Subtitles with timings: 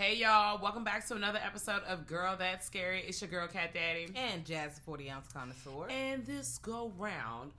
[0.00, 3.04] Hey y'all, welcome back to another episode of Girl That's Scary.
[3.06, 4.08] It's your girl Cat Daddy.
[4.16, 5.90] and Jazz 40 ounce connoisseur.
[5.90, 7.50] And this go round,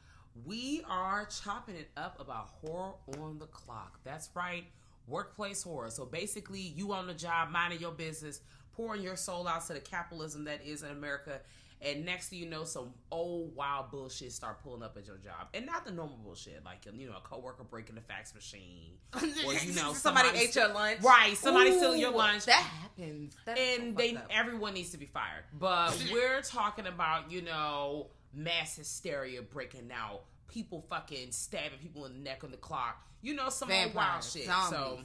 [0.44, 4.00] we are chopping it up about horror on the clock.
[4.03, 4.63] That's right,
[5.07, 5.91] workplace horror.
[5.91, 8.41] So basically, you on the job, minding your business,
[8.75, 11.41] pouring your soul out to the capitalism that is in America.
[11.84, 15.47] And next thing you know, some old wild bullshit start pulling up at your job,
[15.56, 19.53] and not the normal bullshit like you know a coworker breaking the fax machine, or
[19.53, 21.02] you know somebody, ate your lunch.
[21.02, 21.36] right?
[21.36, 23.36] Somebody stealing your lunch, That happens.
[23.46, 24.28] That's and so they up.
[24.30, 25.44] everyone needs to be fired.
[25.59, 32.13] But we're talking about you know mass hysteria breaking out, people fucking stabbing people in
[32.13, 33.08] the neck on the clock.
[33.24, 34.46] You know some old wild shit.
[34.46, 35.00] zombies, So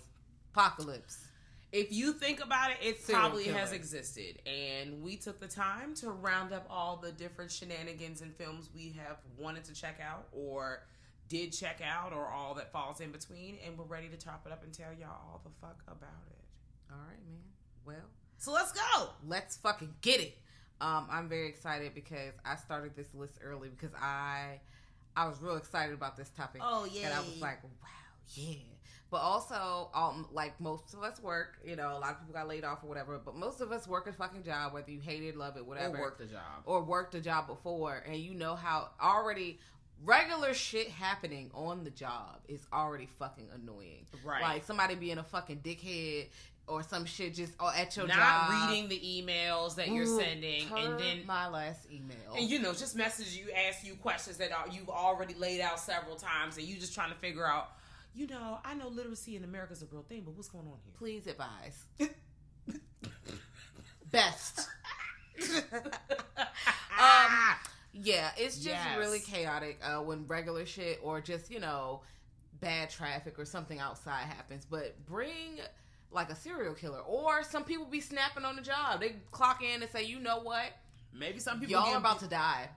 [0.53, 1.26] apocalypse.
[1.73, 4.41] If you think about it, it Serial probably has existed.
[4.47, 8.95] And we took the time to round up all the different shenanigans and films we
[8.99, 10.83] have wanted to check out or
[11.29, 13.59] did check out or all that falls in between.
[13.67, 16.39] And we're ready to top it up and tell y'all all the fuck about it.
[16.91, 17.43] All right, man.
[17.85, 19.11] Well, So let's go.
[19.27, 20.39] let's fucking get it.
[20.81, 24.61] Um, I'm very excited because I started this list early because I
[25.17, 26.61] I was real excited about this topic.
[26.63, 27.07] Oh, yeah.
[27.07, 27.89] And I was like, wow,
[28.35, 28.57] yeah.
[29.09, 32.49] But also, um, like most of us work, you know, a lot of people got
[32.49, 33.21] laid off or whatever.
[33.25, 35.97] But most of us work a fucking job, whether you hate it, love it, whatever.
[35.97, 36.63] Or work the job.
[36.65, 39.61] or worked a job before and you know how already
[40.05, 44.07] regular shit happening on the job is already fucking annoying.
[44.25, 44.43] Right.
[44.43, 46.27] Like somebody being a fucking dickhead
[46.67, 48.71] or some shit just at your Not job.
[48.71, 52.35] reading the emails that you're Ooh, sending, and then my last email.
[52.37, 55.79] and you know just message you, ask you questions that are, you've already laid out
[55.79, 57.71] several times, and you just trying to figure out.
[58.17, 60.79] You know, I know literacy in America is a real thing, but what's going on
[60.83, 60.93] here?
[60.97, 61.85] Please advise.
[64.11, 64.69] Best.
[66.99, 67.57] um,
[67.93, 68.99] yeah, it's just Yes.
[68.99, 72.01] really chaotic uh, when regular shit or just you know
[72.61, 74.65] bad traffic or something outside happens.
[74.65, 75.61] But bring
[76.11, 79.01] like a serial killer or some people be snapping on the job.
[79.01, 80.73] They clock in and say, you know what,
[81.13, 82.69] Maybe some people y'all are about to die.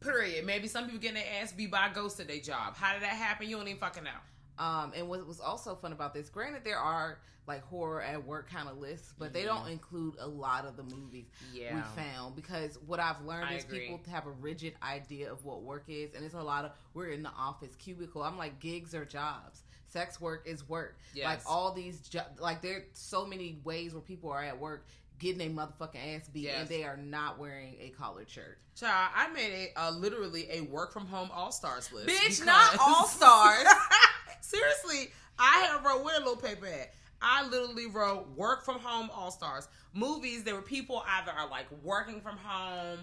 [0.00, 0.44] Period.
[0.44, 2.76] Maybe some people getting their ass beat by a ghost at their job.
[2.76, 3.48] How did that happen?
[3.48, 4.10] You don't even fucking know.
[4.58, 8.48] Um, and what was also fun about this, granted, there are like horror at work
[8.50, 11.74] kind of lists, but they don't include a lot of the movies Yeah.
[11.74, 13.80] we found because what I've learned I is agree.
[13.80, 17.08] people have a rigid idea of what work is, and it's a lot of we're
[17.08, 18.22] in the office cubicle.
[18.22, 19.62] I'm like gigs are jobs.
[19.88, 20.96] Sex work is work.
[21.14, 21.26] Yes.
[21.26, 24.86] Like all these, jo- like there's so many ways where people are at work.
[25.20, 26.60] getting a motherfucking ass beat Yes.
[26.62, 28.58] and they are not wearing a collared shirt.
[28.74, 32.08] Child, I made a uh, literally a work from home all stars list.
[32.08, 33.64] Bitch, not all-stars.
[34.44, 36.92] Seriously, I have wrote where a little paper at.
[37.22, 40.44] I literally wrote work from home all stars movies.
[40.44, 43.00] There were people either are like working from home,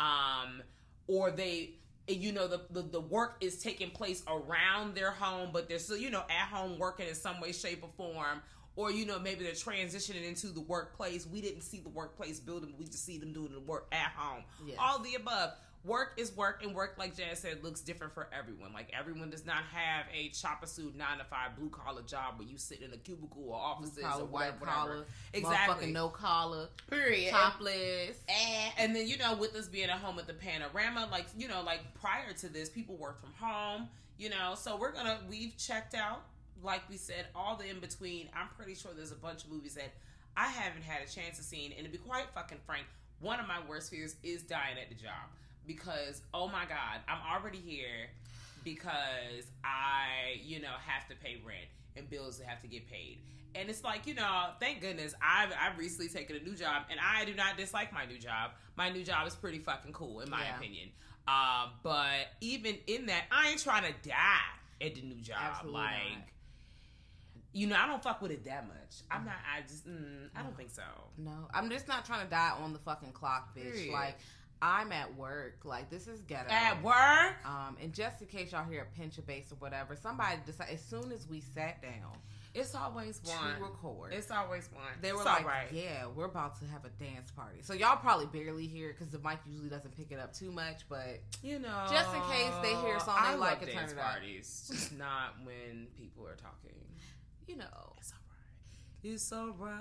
[0.00, 0.62] um,
[1.06, 1.74] or they.
[2.08, 5.96] You know the, the the work is taking place around their home, but they're still
[5.96, 8.42] you know at home working in some way, shape, or form.
[8.74, 11.24] Or you know maybe they're transitioning into the workplace.
[11.24, 14.42] We didn't see the workplace building; we just see them doing the work at home.
[14.66, 14.76] Yes.
[14.80, 15.52] All the above.
[15.82, 18.74] Work is work, and work, like Jazz said, looks different for everyone.
[18.74, 22.46] Like everyone does not have a chopper suit, nine to five, blue collar job where
[22.46, 24.66] you sit in a cubicle or offices Collar, or white whatever.
[24.66, 25.06] collar, whatever.
[25.32, 25.92] Exactly.
[25.92, 27.30] no collar, Period.
[27.30, 28.18] topless.
[28.28, 31.48] And, and then you know, with us being at home at the panorama, like you
[31.48, 33.88] know, like prior to this, people work from home.
[34.18, 36.20] You know, so we're gonna we've checked out,
[36.62, 38.28] like we said, all the in between.
[38.36, 39.92] I'm pretty sure there's a bunch of movies that
[40.36, 42.84] I haven't had a chance to see, and to be quite fucking frank,
[43.20, 45.30] one of my worst fears is dying at the job
[45.74, 48.08] because oh my god, I'm already here
[48.64, 53.18] because I you know have to pay rent and bills that have to get paid.
[53.56, 57.00] And it's like, you know, thank goodness I've, I've recently taken a new job and
[57.00, 58.52] I do not dislike my new job.
[58.76, 60.56] My new job is pretty fucking cool, in my Yeah.
[60.56, 60.90] opinion.
[61.26, 64.38] Uh, but even in that, I ain't trying to die
[64.80, 65.38] at the new job.
[65.40, 66.22] Absolutely like, not.
[67.52, 69.02] you know, I don't fuck with it that much.
[69.10, 70.82] I'm not, I just, mm, I don't think so.
[71.18, 73.72] No, I'm just not trying to die on the fucking clock, bitch.
[73.72, 73.92] Period.
[73.92, 74.16] Like,
[74.62, 75.60] I'm at work.
[75.64, 76.50] Like, this is ghetto.
[76.50, 79.96] At work, Um, and just in case y'all hear a pinch of bass or whatever,
[79.96, 82.12] somebody decided as soon as we sat down
[82.52, 83.54] it's always one.
[83.56, 84.82] to record, It's always one.
[85.00, 85.70] they were It's like, right.
[85.72, 89.20] "Yeah, we're about to have a dance party." So y'all probably barely hear because the
[89.20, 90.82] mic usually doesn't pick it up too much.
[90.88, 93.80] But You know, Just in case they hear song I they like love and turn
[93.82, 94.04] dance it up.
[94.04, 96.74] parties, just not when people are talking.
[97.46, 98.12] you know, It's.
[99.02, 99.78] It's alright.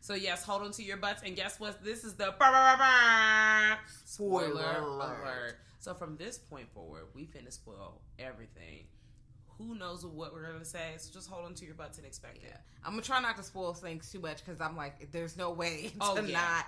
[0.00, 1.82] So yes, hold on to your butts, and guess what?
[1.82, 2.34] This is the
[4.04, 5.56] spoiler alert.
[5.80, 8.84] So from this point forward, we finna spoil everything.
[9.58, 10.94] Who knows what we're gonna say?
[10.98, 12.60] So just hold on to your butts and expect yeah, it.
[12.84, 15.88] I'm gonna try not to spoil things too much because I'm like, there's no way
[15.88, 16.32] to Oh, yeah.
[16.40, 16.66] not.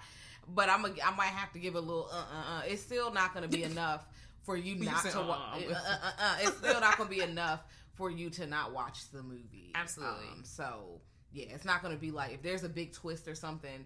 [0.49, 2.08] But I'm a, I might have to give a little.
[2.11, 2.62] Uh, uh, uh.
[2.67, 4.06] It's still not gonna be enough
[4.43, 5.62] for you You not said, to watch.
[5.62, 5.72] uh-uh.
[5.72, 6.37] Uh, uh, uh, uh.
[6.43, 7.61] It's still not gonna be enough
[7.94, 9.70] for you to not watch the movie.
[9.75, 10.26] Absolutely.
[10.32, 11.00] Um, so
[11.32, 13.85] yeah, it's not gonna be like if there's a big twist or something,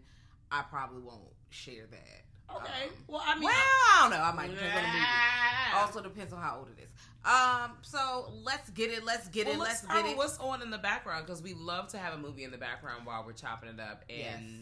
[0.50, 2.54] I probably won't share that.
[2.56, 2.84] Okay.
[2.84, 4.22] Um, well, I mean, well, I don't know.
[4.22, 5.76] I might on the movie.
[5.76, 6.90] Also depends on how old it is.
[7.24, 9.04] Um, so let's get it.
[9.04, 9.60] Let's get well, it.
[9.60, 10.16] let's Let's get it.
[10.16, 13.06] what's on in the background because we love to have a movie in the background
[13.06, 14.04] while we're chopping it up.
[14.10, 14.18] And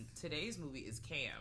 [0.09, 0.21] Yes.
[0.21, 1.33] today's movie is Cam.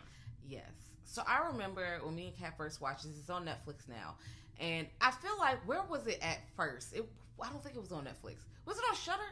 [0.48, 0.64] Yes.
[1.04, 3.16] So I remember when me and Kat first watched this.
[3.18, 4.16] It's on Netflix now,
[4.58, 6.92] and I feel like where was it at first?
[6.92, 7.08] It
[7.40, 8.36] I don't think it was on Netflix.
[8.66, 9.22] Was it on Shudder?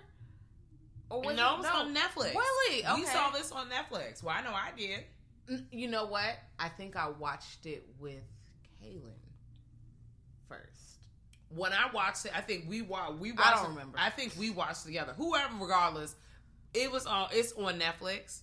[1.10, 2.34] Or was no, it, it's on Netflix.
[2.34, 2.86] Really?
[2.86, 3.04] Okay.
[3.04, 4.22] saw this on Netflix.
[4.22, 5.04] Well, I know I did.
[5.72, 6.38] You know what?
[6.58, 8.22] I think I watched it with
[8.80, 9.18] Kaylin
[10.48, 10.68] first.
[11.48, 13.62] When I watched it, I think we wa- we watched I watched.
[13.62, 13.98] don't it- remember.
[14.00, 15.12] I think we watched together.
[15.16, 16.14] Whoever, regardless,
[16.72, 17.28] it was on.
[17.32, 18.42] It's on Netflix.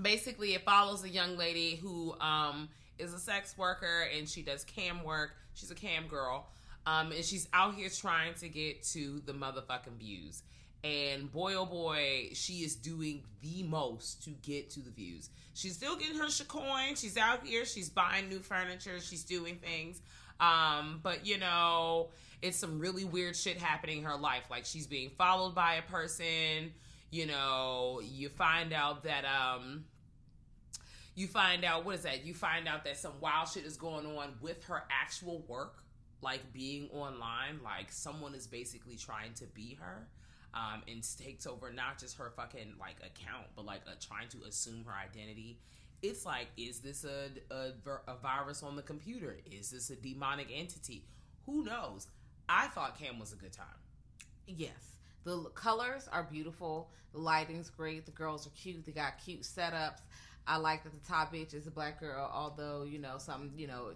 [0.00, 4.64] Basically, it follows a young lady who um, is a sex worker and she does
[4.64, 5.32] cam work.
[5.52, 6.48] She's a cam girl,
[6.86, 10.42] um, and she's out here trying to get to the motherfucking views.
[10.84, 15.30] And boy, oh boy, she is doing the most to get to the views.
[15.54, 16.94] She's still getting her coin.
[16.94, 17.64] She's out here.
[17.64, 19.00] She's buying new furniture.
[19.00, 20.02] She's doing things.
[20.40, 22.10] Um, but you know,
[22.42, 24.44] it's some really weird shit happening in her life.
[24.50, 26.74] Like she's being followed by a person.
[27.10, 29.84] You know, you find out that um
[31.14, 32.26] you find out what is that?
[32.26, 35.76] You find out that some wild shit is going on with her actual work,
[36.20, 37.60] like being online.
[37.62, 40.08] Like someone is basically trying to be her,
[40.54, 44.38] um, and takes over not just her fucking like account, but like uh, trying to
[44.48, 45.58] assume her identity.
[46.02, 47.72] It's like, is this a, a
[48.06, 49.38] a virus on the computer?
[49.50, 51.04] Is this a demonic entity?
[51.46, 52.06] Who knows?
[52.48, 53.66] I thought Cam was a good time.
[54.46, 54.96] Yes.
[55.24, 56.90] The colors are beautiful.
[57.12, 58.04] The lighting's great.
[58.04, 58.84] The girls are cute.
[58.84, 60.00] They got cute setups.
[60.46, 63.66] I like that the top bitch is a black girl, although, you know, some, you
[63.66, 63.92] know,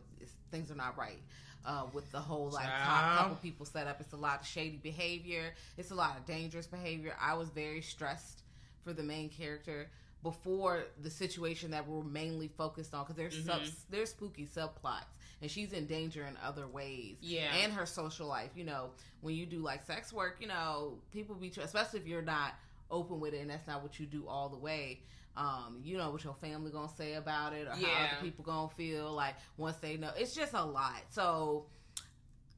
[0.51, 1.21] things are not right.
[1.65, 3.19] Uh, with the whole like Child.
[3.19, 5.53] couple people set up, it's a lot of shady behavior.
[5.77, 7.15] It's a lot of dangerous behavior.
[7.21, 8.43] I was very stressed
[8.85, 9.91] for the main character
[10.23, 13.75] before the situation that we're mainly focused on because there's sub, Mhm.
[13.91, 15.05] there's spooky subplots
[15.43, 17.55] and she's in danger in other ways Yeah.
[17.55, 18.51] and her social life.
[18.57, 22.23] You know, when you do like sex work, you know, people be especially if you're
[22.23, 22.55] not
[22.91, 25.03] open with it and that's not what you do all the way.
[25.39, 28.69] Um, you know what your family gonna say about it or how other people gonna
[28.77, 30.11] feel like once they know.
[30.17, 31.03] It's just a lot.
[31.11, 31.67] So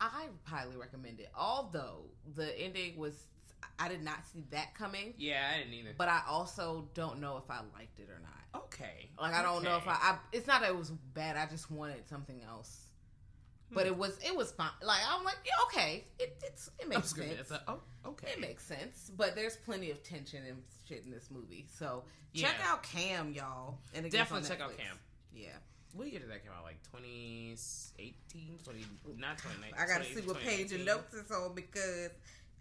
[0.00, 1.30] I highly recommend it.
[1.38, 3.26] Although the ending was
[3.78, 5.14] I did not see that coming.
[5.18, 5.94] Yeah, I didn't either.
[5.96, 8.62] But I also don't know if I liked it or not.
[8.64, 9.10] okay.
[9.20, 10.16] Like I don't know if I, I.
[10.32, 11.36] It's not that it was bad.
[11.36, 12.86] I just wanted something else.
[13.72, 13.92] But Hmm.
[13.92, 14.70] it was it was fine.
[14.82, 17.52] Like I'm like yeah, okay, it it's it makes sense.
[17.68, 18.32] oh, okay.
[18.32, 19.10] It makes sense.
[19.16, 21.66] But there's plenty of tension and shit in this movie.
[21.78, 22.72] So check Yeah.
[22.72, 23.78] out Cam, y'all.
[23.94, 24.76] And Definitely check out.
[24.76, 24.98] Cam.
[25.32, 25.50] Yeah.
[25.92, 26.64] What year did that come out?
[26.64, 28.84] Like 2018, 20,
[29.18, 29.74] not 2019.
[29.78, 32.10] I gotta see what page of notes it's on because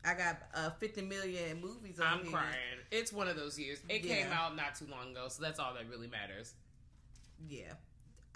[0.06, 2.32] I got uh, 50 million movies on I'm here.
[2.32, 2.80] crying.
[2.92, 3.80] It's one of those years.
[3.90, 4.16] It Yeah.
[4.24, 6.54] came out not too long ago, so that's all that really matters.
[7.48, 7.74] Yeah.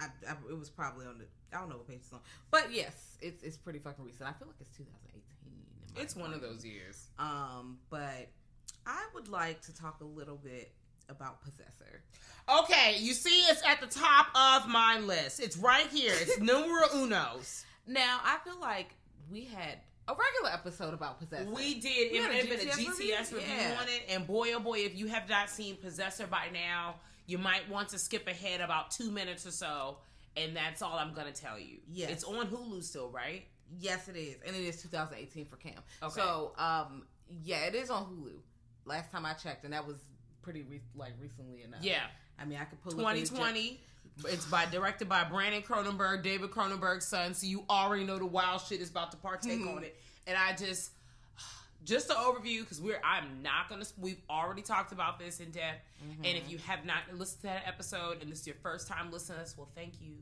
[0.00, 1.24] I, I, it was probably on the
[1.56, 2.20] I don't know what page it's on,
[2.50, 4.28] but yes, it's it's pretty fucking recent.
[4.28, 5.22] I feel like it's 2018.
[5.46, 7.08] in my It's one of those years.
[7.18, 8.28] Um, but
[8.86, 10.72] I would like to talk a little bit
[11.08, 12.02] about Possessor.
[12.62, 15.40] Okay, you see, it's at the top of my list.
[15.40, 16.12] It's right here.
[16.14, 17.64] It's numero unos.
[17.86, 18.94] Now I feel like
[19.30, 21.48] we had a regular episode about Possessor.
[21.50, 22.12] We did.
[22.12, 23.36] We It had a had been a GTS GTS review?
[23.38, 23.78] review Yeah.
[23.80, 27.38] on it, and boy, oh boy, if you have not seen Possessor by now, you
[27.38, 29.98] might want to skip ahead about two minutes or so,
[30.36, 31.78] and that's all I'm gonna tell you.
[31.90, 32.10] Yes.
[32.10, 33.44] it's on Hulu still, right?
[33.80, 35.72] yes, it is, and it is 2018 for Cam.
[36.02, 36.12] Okay.
[36.20, 37.06] So, um,
[37.42, 38.34] yeah, it is on Hulu.
[38.84, 39.96] Last time I checked, and that was
[40.42, 41.80] pretty re- like recently enough.
[41.82, 42.02] Yeah,
[42.38, 43.80] I mean, I could pull up 2020.
[44.28, 47.34] It's by directed by Brandon Cronenberg, David Cronenberg's son.
[47.34, 49.76] So you already know the wild shit is about to partake Mhm.
[49.76, 49.98] on it.
[50.28, 50.92] And I just,
[51.84, 53.00] just the overview because we're.
[53.04, 53.84] I'm not gonna.
[53.98, 55.84] We've already talked about this in depth.
[56.04, 56.24] Mm-hmm.
[56.24, 59.10] And if you have not listened to that episode and this is your first time
[59.12, 60.14] listening to us, well, thank you.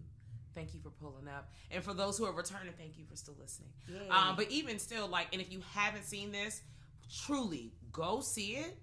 [0.55, 1.51] Thank you for pulling up.
[1.71, 3.71] And for those who are returning, thank you for still listening.
[4.11, 6.61] Um, but even still, like, and if you haven't seen this,
[7.25, 8.77] truly go see it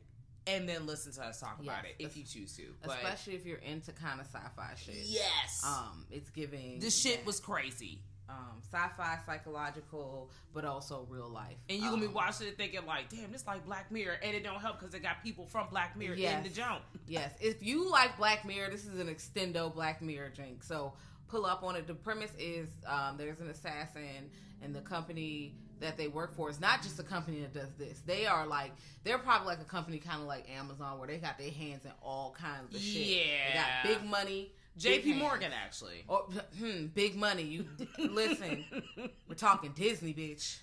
[0.48, 2.64] and then listen to us talk about it if you choose to.
[2.84, 4.96] But especially if you're into kind of sci-fi shit.
[4.96, 8.02] yes, Um, it's giving the shit was crazy.
[8.30, 11.58] Um sci-fi, psychological, but also real life.
[11.70, 14.36] And you're gonna be Um, watching it thinking like, damn, this like Black Mirror, and
[14.36, 16.44] it don't help because it got people from Black Mirror in Yes.
[16.44, 16.82] the jump.
[17.08, 20.64] Yes, if you like Black Mirror, this is an extendo Black Mirror drink.
[20.64, 20.94] So
[21.28, 21.88] pull up on it.
[21.88, 24.30] The premise is um, there's an assassin,
[24.62, 28.02] and the company that they work for is not just a company that does this.
[28.06, 28.72] They are like
[29.04, 31.92] they're probably like a company kind of like Amazon, where they got their hands in
[32.04, 33.08] all kinds of shit.
[33.08, 33.16] Yeah,
[33.48, 33.84] they Yeah.
[33.84, 34.52] got big money.
[34.80, 35.14] J.P.
[35.14, 36.04] Morgan actually.
[36.08, 37.44] Oh, hmm, big money.
[37.44, 37.66] You
[37.98, 38.64] listen.
[39.28, 40.58] We're talking Disney, bitch.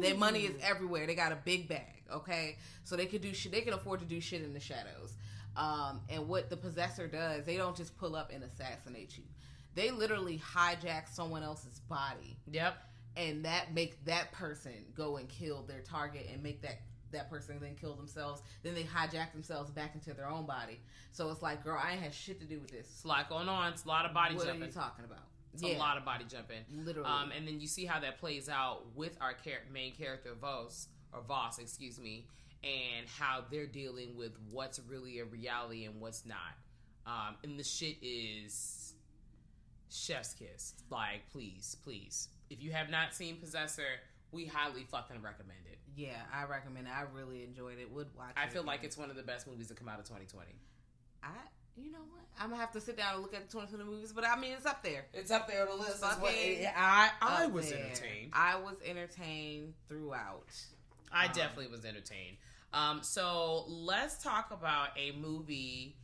[0.00, 1.06] Their money is everywhere.
[1.06, 2.56] They got a big bag, okay?
[2.84, 3.52] So they could do shit.
[3.52, 5.14] They can afford to do shit in the shadows.
[5.56, 9.24] Um, and what the possessor does, they don't just pull up and assassinate you.
[9.74, 12.76] They literally hijack someone else's body, Yep.
[13.16, 16.78] and that make that person go and kill their target, and make that
[17.12, 18.42] that person then kill themselves.
[18.62, 20.80] Then they hijack themselves back into their own body.
[21.12, 22.86] So it's like, girl, I ain't had shit to do with this.
[22.86, 23.72] It's a lot going on.
[23.72, 24.62] It's a lot of body what jumping.
[24.62, 25.24] are you talking about?
[25.52, 26.58] It's a lot of body jumping.
[26.84, 27.08] literally.
[27.08, 30.88] Um, and then you see how that plays out with our char- main character Vos
[31.12, 32.26] or Vos, excuse me,
[32.62, 36.36] and how they're dealing with what's really a reality and what's not.
[37.06, 38.94] Um, and the shit is
[39.90, 40.74] chef's kiss.
[40.90, 43.98] Like, please, please, if you have not seen Possessor,
[44.32, 45.69] we highly fucking recommend it.
[45.96, 46.92] Yeah, I recommend it.
[46.96, 47.90] I really enjoyed it.
[47.92, 48.32] Would watch.
[48.36, 50.50] I it feel like it's one of the best movies to come out of 2020.
[51.22, 51.28] I.
[51.76, 52.20] You know what?
[52.38, 54.52] I'm gonna have to sit down and look at the 2020 movies, but I mean,
[54.52, 55.06] it's up there.
[55.14, 56.02] It's up there on the list.
[56.02, 57.78] It's fucking I I was there.
[57.78, 58.30] entertained.
[58.34, 60.52] I was entertained throughout.
[61.12, 62.36] I Um, definitely was entertained.
[62.74, 65.96] Um, so let's talk about a movie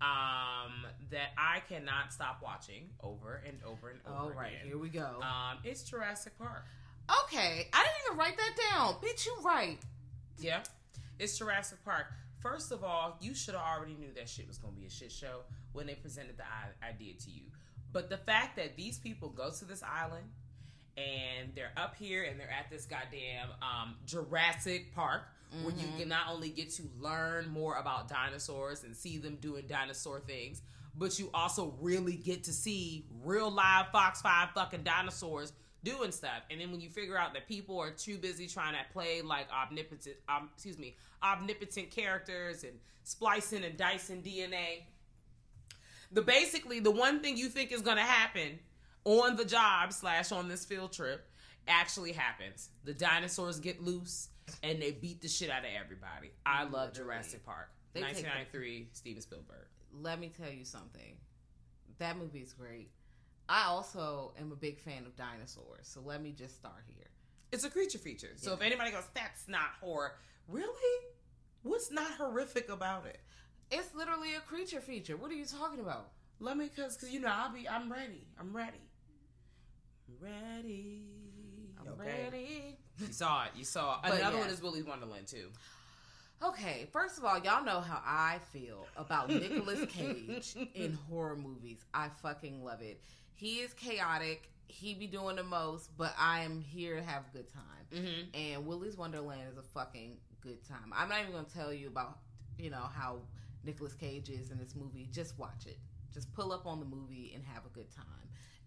[0.00, 4.66] um, that I cannot stop watching over and over and over All right, again.
[4.66, 5.20] here we go.
[5.22, 6.64] Um, it's Jurassic Park.
[7.24, 8.94] Okay, I didn't even write that down.
[8.94, 9.78] Bitch, you right.
[10.38, 10.60] Yeah,
[11.18, 12.06] it's Jurassic Park.
[12.40, 15.12] First of all, you should have already knew that shit was to be a shit
[15.12, 15.40] show
[15.72, 16.44] when they presented the
[16.84, 17.44] idea to you.
[17.92, 20.26] But the fact that these people go to this island
[20.96, 25.22] and they're up here and they're at this goddamn um, Jurassic Park
[25.60, 29.64] where you can not only get to learn more about dinosaurs and see them doing
[29.68, 30.62] dinosaur things,
[30.96, 35.52] but you also really get to see real live Fox 5 fucking dinosaurs
[35.84, 36.42] doing stuff.
[36.50, 39.46] And then when you figure out that people are too busy trying to play like
[39.52, 42.72] omnipotent, um, excuse me, omnipotent characters and
[43.04, 44.84] splicing and dicing DNA,
[46.12, 48.58] the basically the one thing you think is going to happen
[49.04, 51.28] on the job slash on this field trip
[51.66, 52.68] actually happens.
[52.84, 54.28] The dinosaurs get loose
[54.62, 56.30] and they beat the shit out of everybody.
[56.44, 56.94] I love Literally.
[57.14, 57.70] Jurassic Park.
[57.92, 59.66] They take the- 1993, Steven Spielberg.
[60.00, 61.16] Let me tell you something.
[61.98, 62.90] That movie is great.
[63.52, 67.10] I also am a big fan of dinosaurs, so let me just start here.
[67.52, 68.30] It's a creature feature.
[68.36, 68.56] So Yeah.
[68.56, 70.16] if anybody goes, that's not horror,
[70.48, 71.06] really?
[71.62, 73.20] What's not horrific about it?
[73.70, 75.18] It's literally a creature feature.
[75.18, 76.12] What are you talking about?
[76.40, 77.68] Let me, cause, cause you know I'll be.
[77.68, 78.26] I'm ready.
[78.40, 78.88] I'm ready.
[80.18, 81.02] Ready.
[81.78, 82.24] I'm Okay.
[82.24, 82.78] ready.
[82.98, 83.50] You saw it.
[83.54, 84.12] You saw it.
[84.14, 84.40] Another yeah.
[84.40, 85.50] one is Willy's Wonderland too.
[86.42, 91.84] Okay, first of all, y'all know how I feel about Nicolas Cage in horror movies.
[91.94, 93.00] I fucking love it.
[93.34, 94.48] He is chaotic.
[94.68, 97.62] He be doing the most, but I am here to have a good time.
[97.94, 98.34] Mm-hmm.
[98.34, 100.92] And Willy's Wonderland is a fucking good time.
[100.94, 102.18] I'm not even gonna tell you about
[102.58, 103.18] you know how
[103.64, 105.08] Nicolas Cage is in this movie.
[105.12, 105.78] Just watch it.
[106.12, 108.04] Just pull up on the movie and have a good time.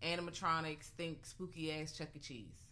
[0.04, 2.20] Animatronics, think spooky ass Chuck E.
[2.20, 2.70] Cheese.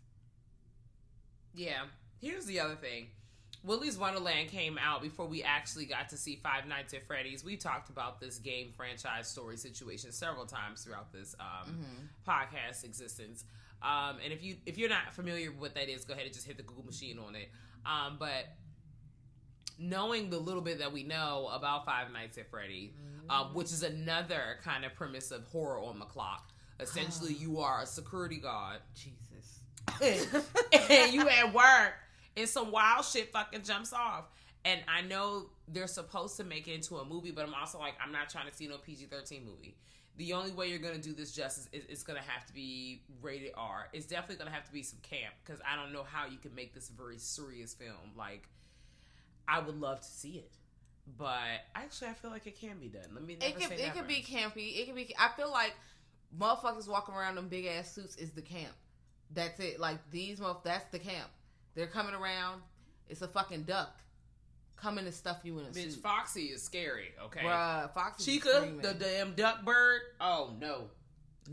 [1.54, 1.84] Yeah.
[2.20, 3.08] Here's the other thing.
[3.64, 7.44] Willy's Wonderland came out before we actually got to see Five Nights at Freddy's.
[7.46, 11.78] We talked about this game franchise story situation several times throughout this um,
[12.28, 13.46] podcast existence.
[13.82, 16.34] Um, and if you if you're not familiar with what that is, go ahead and
[16.34, 17.50] just hit the Google machine on it.
[17.86, 18.48] Um, but
[19.80, 22.94] knowing the little bit that we know about Five Nights at Freddy,
[23.30, 26.52] um, which is another kind of premise of horror on the clock.
[26.80, 29.60] Essentially, you are a security guard Jesus.
[30.02, 31.94] and you at work
[32.36, 34.26] and some wild shit fucking jumps off.
[34.66, 37.96] And I know they're supposed to make it into a movie, but I'm also like,
[38.04, 39.76] I'm not trying to see no PG 13 movie.
[40.16, 42.54] The only way you're going to do this justice is it's going to have to
[42.54, 43.88] be rated R.
[43.94, 46.38] It's definitely going to have to be some camp because I don't know how you
[46.38, 48.14] can make this a very serious film.
[48.16, 48.48] Like,
[49.48, 50.54] I would love to see it.
[51.18, 53.04] But actually, I feel like it can be done.
[53.14, 54.80] Let me never it could it could be campy.
[54.80, 55.14] It could be.
[55.20, 55.74] I feel like
[56.38, 58.72] motherfuckers walking around in big ass suits is the camp.
[59.32, 59.80] That's it.
[59.80, 61.30] Like these that's the camp.
[61.76, 62.62] They're coming around.
[63.10, 64.00] It's a fucking duck
[64.76, 66.02] coming to stuff you in a Bitch, suit.
[66.02, 67.42] Foxy is scary, okay?
[67.42, 70.02] Bruh, Foxy Chica, the damn duck bird.
[70.20, 70.90] Oh, no.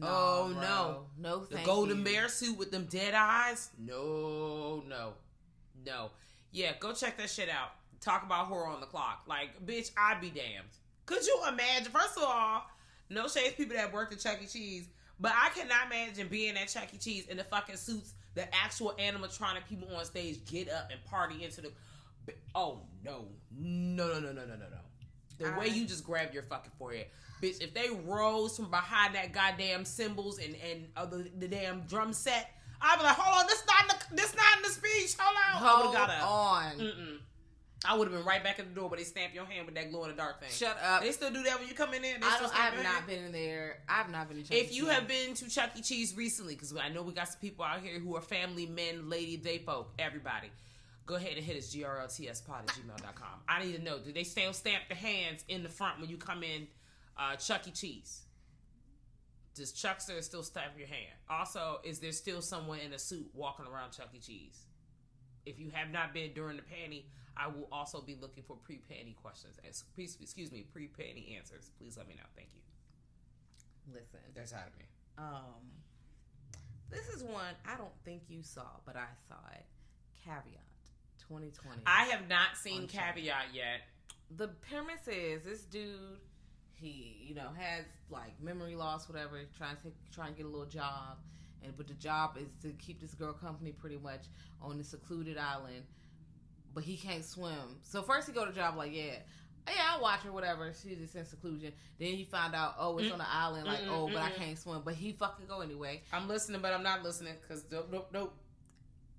[0.03, 1.07] oh Nah, no, bro.
[1.19, 2.05] no, The golden you.
[2.05, 3.71] bear suit with them dead eyes?
[3.79, 5.15] No, no,
[5.85, 6.11] no.
[6.53, 7.71] Yeah, go check that shit out.
[8.01, 9.25] Talk about horror on the clock.
[9.29, 10.67] Like, bitch, I'd be damned.
[11.07, 11.93] Could you imagine?
[11.93, 12.63] First of all,
[13.11, 14.47] no shades people that worked at Chuck E.
[14.47, 14.89] Cheese,
[15.21, 16.99] but I cannot imagine being at Chuck E.
[16.99, 21.45] Cheese in the fucking suits the actual animatronic people on stage get up and party
[21.45, 21.73] into the.
[22.55, 23.27] Oh no,
[23.59, 24.77] no, no, no, no, no, no, no.
[25.39, 27.07] The way you just grabbed your fucking forehead,
[27.43, 27.63] bitch.
[27.63, 32.13] If they rose from behind that goddamn cymbals and and uh, the, the damn drum
[32.13, 35.17] set, I'd be like, hold on, this not in the, this not in the speech.
[35.19, 36.31] Hold on, I Hold would have got up.
[36.31, 36.79] on.
[36.79, 37.19] Mm-mm.
[37.87, 39.75] I would have been right back at the door, but they stamp your hand with
[39.75, 40.51] that glow in the dark thing.
[40.51, 41.03] Shut up.
[41.03, 42.17] They still do that when you come in there.
[42.23, 42.55] I don't.
[42.55, 43.07] I have not hand?
[43.07, 43.79] been in there.
[43.89, 44.45] I have not been in.
[44.45, 44.57] Chuck.
[44.57, 44.93] If you Cheese.
[44.93, 45.81] have been to Chuck E.
[45.81, 49.09] Cheese recently, because I know we got some people out here who are family men,
[49.09, 50.51] lady, they folk, everybody.
[51.07, 53.41] Go ahead and hit us grltspod at gmail.com.
[53.49, 56.17] I need to know, do they still stamp the hands in the front when you
[56.17, 56.69] come in
[57.19, 57.73] uh, Chuck E.
[57.73, 58.23] Cheese?
[59.55, 61.11] Does Chuckster still stamp your hand?
[61.29, 64.21] Also, is there still someone in a suit walking around Chuck E.
[64.21, 64.67] Cheese?
[65.47, 67.05] If you have not been during the panty,
[67.37, 69.57] I will also be looking for pre-panty questions.
[69.65, 71.71] Excuse me, pre-panty answers.
[71.79, 72.27] Please let me know.
[72.37, 72.61] Thank you.
[73.95, 74.85] listen, That's out of me.
[75.19, 75.71] um,
[76.91, 79.65] this is one I don't think you saw, but I saw it.
[80.25, 80.61] Caveat,
[81.29, 81.83] 2020.
[81.87, 82.87] I have not seen.
[82.89, 83.81] Caveat yet.
[84.37, 86.19] the premise is this dude
[86.75, 90.49] he you know has like memory loss whatever trying to take, try and get a
[90.49, 91.19] little job
[91.63, 94.23] and but the job is to keep this girl company pretty much
[94.63, 95.83] on this secluded island
[96.75, 99.15] but he can't swim so first he go to job like yeah
[99.69, 103.09] yeah i'll watch her whatever she's just in seclusion then he found out oh it's
[103.09, 103.13] mm.
[103.13, 106.03] on the island like Mm-mm, oh but i can't swim but he fucking go anyway
[106.13, 108.35] I'm listening, but I'm not listening because nope, nope, nope.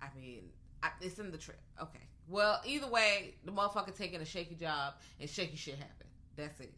[0.02, 0.44] I mean,
[0.84, 1.60] I, it's in the trip.
[1.82, 2.00] Okay.
[2.28, 6.08] Well, either way, the motherfucker taking a shaky job and shaky shit happen.
[6.36, 6.74] That's it.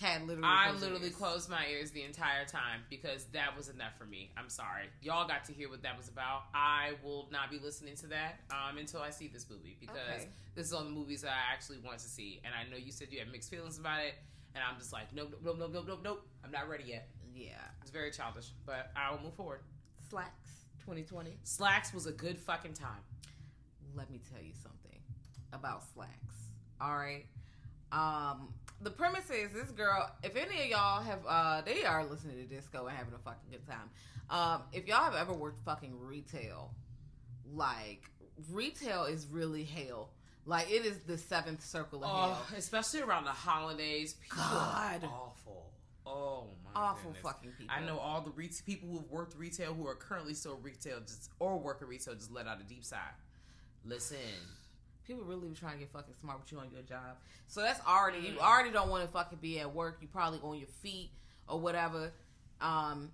[0.00, 0.48] Cat literally.
[0.48, 4.30] I literally closed my ears the entire time because that was enough for me.
[4.36, 4.84] I'm sorry.
[5.02, 6.42] Y'all got to hear what that was about.
[6.54, 10.28] I will not be listening to that um, until I see this movie because Okay.
[10.54, 12.40] this is all the movies that I actually want to see.
[12.44, 14.14] And I know you said you had mixed feelings about it.
[14.54, 16.26] And I'm just like, nope, nope, nope, nope, nope, nope.
[16.44, 17.08] I'm not ready yet.
[17.34, 17.50] Yeah.
[17.82, 19.60] It's very childish, but I will move forward.
[20.12, 20.30] Slaxx
[20.80, 21.36] 2020.
[21.44, 23.02] Slaxx was a good fucking time.
[23.94, 24.98] Let me tell you something
[25.52, 26.34] about Slaxx.
[26.80, 27.26] All right.
[27.92, 30.10] Um, the premise is this girl.
[30.22, 33.50] If any of y'all have, uh, they are listening to disco and having a fucking
[33.50, 33.90] good time.
[34.30, 36.70] Um, if y'all have ever worked fucking retail,
[37.52, 38.10] like
[38.50, 40.10] retail is really hell.
[40.46, 42.38] Like it is the seventh circle of hell.
[42.50, 44.14] Oh, especially around the holidays.
[44.14, 45.02] People God.
[45.04, 45.72] awful.
[46.06, 47.22] Oh my Awful goodness.
[47.22, 47.74] fucking people.
[47.76, 51.30] I know all the re- people who've worked retail who are currently still retail just
[51.38, 52.96] or work retail just let out a deep sigh.
[53.84, 54.16] Listen,
[55.08, 57.16] People really be trying to get fucking smart with you on your job.
[57.46, 58.40] So that's already you Mm.
[58.40, 59.98] already don't want to fucking be at work.
[60.02, 61.10] You probably on your feet
[61.48, 62.12] or whatever.
[62.60, 63.10] Um,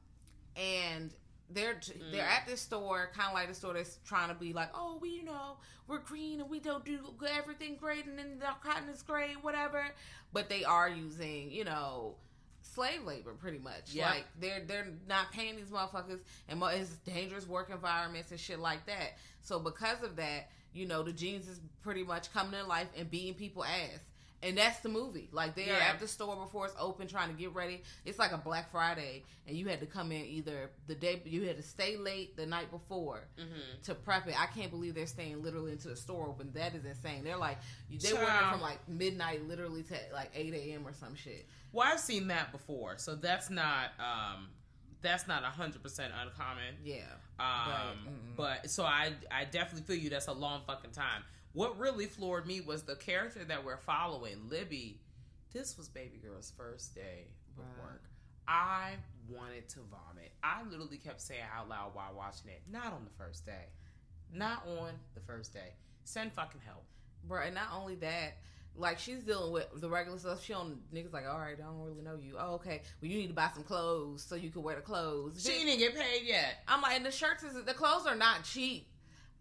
[0.57, 1.15] and
[1.51, 1.79] they're
[2.11, 2.29] they're Mm.
[2.41, 5.11] at this store, kind of like the store that's trying to be like, oh, we
[5.11, 9.03] you know we're green and we don't do everything great, and then the cotton is
[9.03, 9.85] great, whatever.
[10.33, 12.17] But they are using you know
[12.63, 13.93] slave labor, pretty much.
[13.93, 14.11] Yeah.
[14.11, 18.59] Like they're they're not paying these motherfuckers, and mo- it's dangerous work environments and shit
[18.59, 19.17] like that.
[19.43, 23.11] So because of that, you know, the jeans is pretty much coming to life and
[23.11, 24.01] beating people ass.
[24.43, 25.31] And that's the movie.
[25.33, 27.81] Like they are at the store before it's open, trying to get ready.
[28.05, 31.45] It's like a Black Friday, and you had to come in either the day you
[31.47, 33.83] had to stay late the night before Mm-hmm.
[33.85, 34.35] to prep it.
[34.39, 36.51] I can't believe they're staying literally until the store open.
[36.53, 37.25] That is insane.
[37.25, 37.57] They're like
[37.89, 40.87] they working from like midnight, literally to like eight a.m.
[40.87, 41.47] or some shit.
[41.73, 44.49] Well, I've seen that before, so that's not um,
[45.05, 46.75] that's not hundred percent uncommon.
[46.85, 47.03] Yeah.
[47.38, 47.47] Um,
[48.09, 48.37] mm-mm.
[48.37, 50.11] but so I I definitely feel you.
[50.11, 51.23] That's a long fucking time.
[51.53, 55.01] What really floored me was the character that we're following, Libby.
[55.53, 57.85] This was baby girl's first day of Right.
[57.85, 58.03] work.
[58.49, 58.95] I
[59.29, 60.33] wanted to vomit.
[60.43, 62.62] I literally kept saying out loud while watching it.
[62.71, 63.67] Not on the first day.
[64.33, 65.75] Not on the first day.
[66.03, 66.85] Send fucking help.
[67.23, 68.38] Bro, and not only that,
[68.77, 70.45] like she's dealing with the regular stuff.
[70.45, 72.37] She don't niggas like, all right, I don't really know you.
[72.39, 72.83] Oh, okay.
[73.01, 75.45] Well, you need to buy some clothes so you can wear the clothes.
[75.45, 76.63] She didn't get paid yet.
[76.67, 78.89] I'm like, and the shirts is the clothes are not cheap.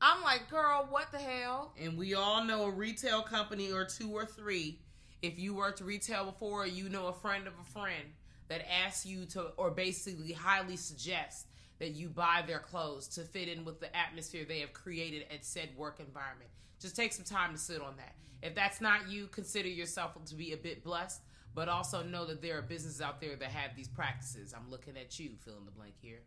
[0.02, 1.74] I'm like, girl, what the hell?
[1.80, 4.80] And we all know a retail company or two or three.
[5.22, 8.04] If you worked retail before, you know a friend of a friend
[8.50, 11.46] that asks you to, or basically highly suggests
[11.80, 15.46] that you buy their clothes to fit in with the atmosphere they have created at
[15.46, 16.50] said work environment.
[16.84, 18.14] Just take some time to sit on that.
[18.42, 21.22] If that's not you, consider yourself to be a bit blessed,
[21.56, 24.54] but also know that there are businesses out there that have these practices.
[24.54, 26.20] I'm looking at you, fill in the blank here.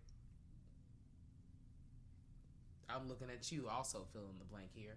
[2.88, 4.97] I'm looking at you, also fill in the blank here.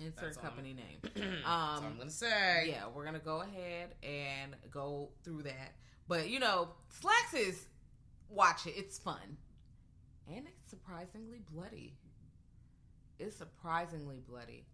[0.00, 0.98] Insert company name.
[1.14, 2.66] That's all I'm Um, gonna say.
[2.70, 5.74] yeah, we're gonna go ahead and go through that.
[6.08, 7.66] But you know, Slaxx is
[8.28, 8.74] watch it.
[8.76, 9.36] It's fun,
[10.28, 11.94] and it's surprisingly bloody.
[13.18, 14.64] It's surprisingly bloody.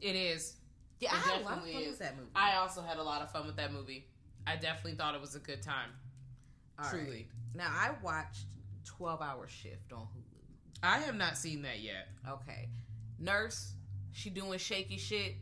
[0.00, 0.54] It is.
[1.00, 1.88] Yeah, It I had a lot of fun is.
[1.90, 2.30] with that movie.
[2.34, 4.06] I also had a lot of fun with that movie.
[4.46, 5.90] I definitely thought it was a good time.
[6.78, 6.90] All right.
[6.92, 7.28] truly.
[7.54, 8.44] Now I watched
[8.84, 10.42] Twelve Hour Shift on Hulu.
[10.82, 12.08] I have not seen that yet.
[12.28, 12.68] Okay,
[13.18, 13.72] nurse,
[14.12, 15.34] she doing shaky shit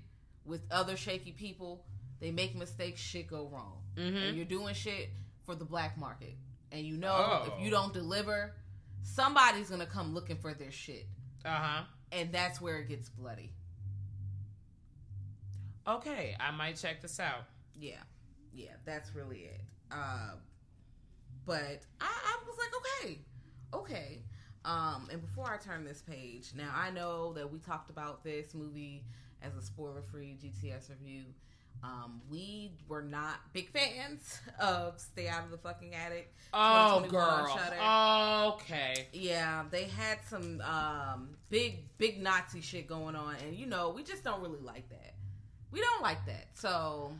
[0.45, 1.85] with other shaky people.
[2.21, 4.17] They make mistakes, shit go wrong, Mm-hmm.
[4.17, 5.11] and you're doing shit
[5.45, 6.37] for the black market.
[6.73, 7.53] And you know Oh.
[7.53, 8.55] if you don't deliver,
[9.03, 11.07] somebody's gonna come looking for their shit,
[11.45, 11.83] Uh huh.
[12.15, 13.51] And that's where it gets bloody.
[15.87, 17.45] Okay, I might check this out.
[17.75, 18.03] Yeah,
[18.55, 19.61] yeah, that's really it.
[19.91, 20.37] Uh,
[21.45, 23.19] but I, I was like, okay,
[23.75, 24.23] okay.
[24.65, 28.55] Um, and before I turn this page, now I know that we talked about this
[28.55, 29.05] movie
[29.43, 31.25] as a spoiler-free GTS review.
[31.85, 36.33] Um, we were not big fans of Stay Out of the Fucking Attic.
[36.55, 38.55] Oh, 2021 on girl.
[38.55, 39.09] Okay.
[39.13, 44.03] Yeah, they had some um, big, big Nazi shit going on, and you know, we
[44.03, 45.15] just don't really like that.
[45.73, 46.47] We don't like that.
[46.55, 47.13] So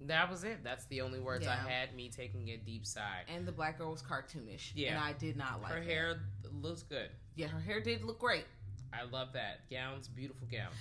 [0.00, 0.62] That was it.
[0.62, 1.94] That's the only words I had.
[1.94, 3.22] Me taking a deep sigh.
[3.34, 4.72] and the black girl was cartoonish.
[4.74, 4.90] Yeah.
[4.90, 5.88] And I did not like Her that.
[5.88, 6.20] hair
[6.60, 7.08] looks good.
[7.36, 8.44] Yeah, her hair did look great.
[8.92, 9.70] I love that.
[9.70, 10.74] Gowns, beautiful gowns.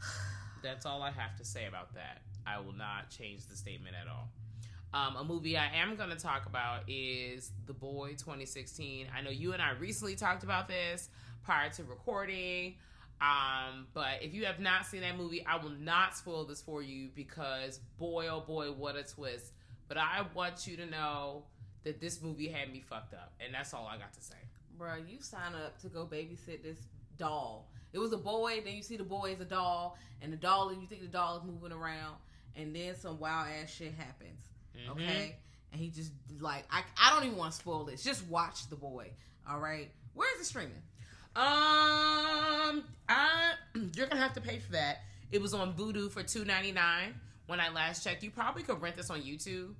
[0.66, 2.22] That's all I have to say about that.
[2.44, 4.28] I will not change the statement at all.
[4.92, 9.06] Um, a movie I am going to talk about is The Boy 2016.
[9.16, 11.08] I know you and I recently talked about this
[11.44, 12.74] prior to recording.
[13.20, 16.82] Um, but if you have not seen that movie, I will not spoil this for
[16.82, 19.52] you because boy, oh boy, what a twist.
[19.86, 21.44] But I want you to know
[21.84, 23.32] that this movie had me fucked up.
[23.40, 24.34] And that's all I got to say.
[24.78, 27.68] Bruh, you sign up to go babysit this doll.
[27.96, 30.68] It was a boy, then you see the boy is a doll, and the doll,
[30.68, 32.16] and you think the doll is moving around,
[32.54, 34.42] and then some wild ass shit happens.
[34.76, 34.90] Mhm.
[34.90, 35.36] Okay?
[35.72, 38.04] And he just, like, I, I don't even want to spoil this.
[38.04, 39.12] Just watch the boy.
[39.48, 39.90] All right?
[40.12, 40.82] Where is it streaming?
[41.34, 43.52] Um, I
[43.94, 44.98] you're gonna have to pay for that.
[45.32, 47.14] It was on Vudu for two ninety nine
[47.46, 48.22] when I last checked.
[48.22, 49.74] You probably could rent this on YouTube.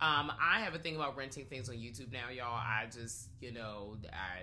[0.00, 2.54] Um, I have a thing about renting things on YouTube now, y'all.
[2.54, 4.42] I just, you know, I,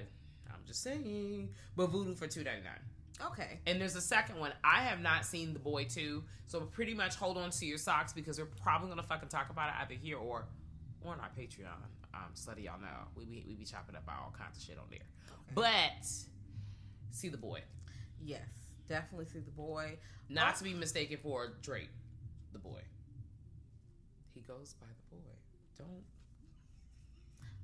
[0.52, 1.50] I'm just saying.
[1.76, 2.80] But Vudu for two ninety nine.
[3.24, 3.60] Okay.
[3.66, 4.52] And there's a second one.
[4.64, 8.12] I have not seen The Boy 2, so pretty much hold on to your socks
[8.14, 10.46] because we're probably gonna fucking talk about it either here or
[11.06, 11.68] on our Patreon.
[12.14, 14.78] Um, just letting y'all know we be, we be chopping up all kinds of shit
[14.78, 15.00] on there.
[15.54, 16.06] But
[17.12, 17.62] see The Boy,
[18.22, 18.42] Yes.
[18.88, 19.98] Definitely see the boy.
[20.30, 21.90] not to be mistaken for Drake,
[22.54, 22.82] The Boy.
[24.34, 25.32] He goes by The Boy.
[25.78, 26.04] Don't.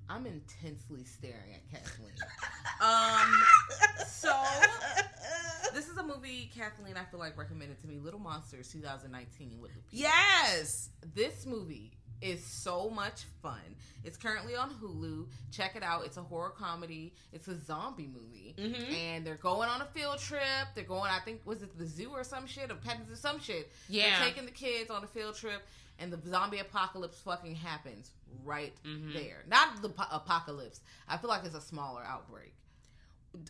[0.09, 2.11] I'm intensely staring at Kathleen.
[2.81, 3.43] um,
[4.07, 4.33] so
[5.73, 9.71] this is a movie Kathleen I feel like recommended to me, Little Monsters 2019 with
[9.71, 9.89] Lupita.
[9.91, 10.89] Yes.
[11.15, 13.59] This movie is so much fun.
[14.03, 15.27] It's currently on Hulu.
[15.51, 16.05] Check it out.
[16.05, 17.13] It's a horror comedy.
[17.33, 18.93] It's a zombie movie, Mhm.
[18.93, 20.41] and they're going on a field trip.
[20.75, 21.09] They're going.
[21.11, 23.71] I think was it the zoo or some shit or pet or some shit.
[23.89, 24.19] Yeah.
[24.19, 25.65] they're taking the kids on a field trip,
[25.97, 28.11] and the zombie apocalypse fucking happens
[28.43, 29.13] right Mhm.
[29.13, 29.43] there.
[29.47, 30.79] Not the po- apocalypse.
[31.07, 32.53] I feel like it's a smaller outbreak.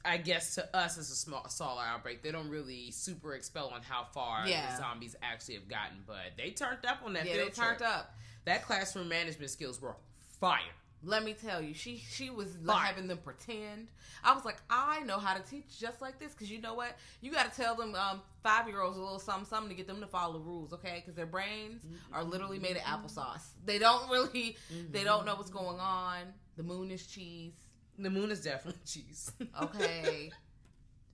[0.05, 2.21] I guess to us it's a small smaller outbreak.
[2.21, 4.71] They don't really super expel on how far Yeah.
[4.71, 7.25] the zombies actually have gotten, but they turned up on that.
[7.25, 7.81] Yeah, they turned trip.
[7.89, 8.15] up.
[8.45, 9.95] That classroom management skills were
[10.39, 10.59] fire.
[11.03, 12.77] Let me tell you, she she was Fire.
[12.85, 13.87] having them pretend.
[14.23, 16.95] I was like, I know how to teach just like this because you know what?
[17.21, 19.87] You got to tell them um, five year olds a little something something to get
[19.87, 20.97] them to follow the rules, okay?
[20.97, 21.81] Because their brains
[22.13, 23.41] are literally made of applesauce.
[23.65, 24.57] They don't really,
[24.91, 26.19] they don't know what's going on.
[26.55, 27.53] The moon is cheese,
[28.01, 29.31] The moon is definitely cheese.
[29.61, 30.31] okay?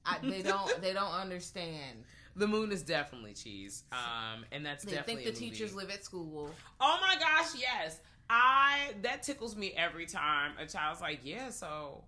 [0.05, 2.03] I, they don't they don't understand.
[2.35, 3.83] the moon is definitely cheese.
[3.91, 6.51] Um, and that's They definitely think the teachers live at school.
[6.79, 7.99] Oh my gosh, yes.
[8.29, 11.49] I that tickles me every time a child's like, yeah.
[11.49, 12.03] So,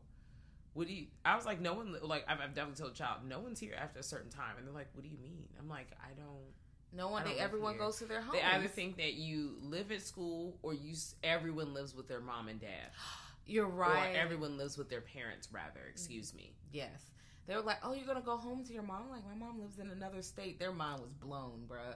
[0.73, 1.07] what do you?
[1.23, 1.95] I was like, no one.
[2.01, 4.67] Like, I've, I've definitely told a child, no one's here after a certain time, and
[4.67, 5.47] they're like, what do you mean?
[5.57, 6.53] I'm like, I don't.
[6.91, 7.83] No one, they, everyone here.
[7.83, 8.33] goes to their home.
[8.33, 12.47] They either think that you live at school, or you everyone lives with their mom
[12.47, 12.89] and dad,
[13.49, 14.15] you're right.
[14.15, 15.49] or everyone lives with their parents.
[15.51, 16.53] Rather, excuse me.
[16.71, 17.11] Yes.
[17.47, 19.59] They were like, "Oh, you're gonna go home to your mom?" I'm like, my mom
[19.59, 20.59] lives in another state.
[20.59, 21.95] Their mind was blown, bruh.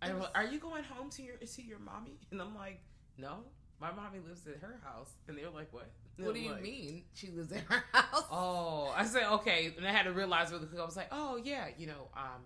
[0.00, 2.18] I It was, was- are you going home to your to your mommy?
[2.32, 2.80] And I'm like,
[3.18, 3.44] no,
[3.80, 5.12] my mommy lives at her house.
[5.28, 5.90] And they were like, what?
[6.18, 8.24] And What do I'm you like, mean she lives at her house?
[8.30, 10.80] Oh, I said okay, and I had to realize really quick.
[10.80, 12.42] I was like, oh yeah, you know, um,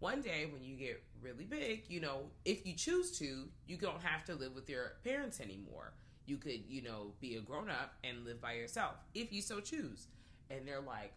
[0.00, 4.00] one day when you get really big, you know, if you choose to, you don't
[4.02, 5.94] have to live with your parents anymore.
[6.28, 9.60] You could, you know, be a grown up and live by yourself if you so
[9.60, 10.06] choose.
[10.50, 11.12] And they're like,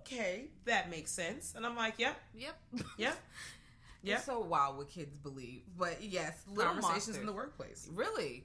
[0.00, 1.54] okay, that makes sense.
[1.56, 2.56] And I'm like, yep, Yep.
[2.98, 3.16] yep,
[4.02, 4.22] It's yep.
[4.22, 7.16] so wild what kids believe, but yes, little Conversations monsters.
[7.18, 7.88] in the workplace.
[7.92, 8.44] really,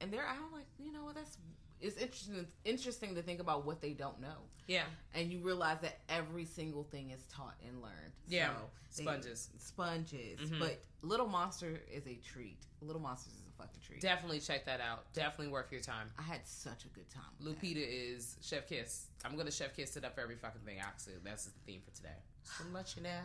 [0.00, 1.14] and they're I'm like, you know what?
[1.14, 1.38] That's
[1.80, 2.46] it's interesting.
[2.64, 6.84] Interesting to think about what they don't know, Yeah, and you realize that every single
[6.84, 8.12] thing is taught and learned.
[8.26, 8.48] Yeah.
[8.90, 9.50] So, they- Sponges.
[9.58, 10.40] sponges.
[10.40, 10.58] Mhm.
[10.58, 12.64] But Little Monster is a treat.
[12.80, 14.00] Little Monsters is a fucking treat.
[14.00, 15.12] definitely check that out.
[15.12, 16.08] Definitely worth your time.
[16.18, 17.24] I had such a good time.
[17.42, 19.06] Lupita is Chef Kiss.
[19.24, 20.78] I'm gonna Chef Kiss it up for every fucking thing.
[20.80, 22.18] Actually, that's the theme for today.
[22.44, 23.20] So much you know.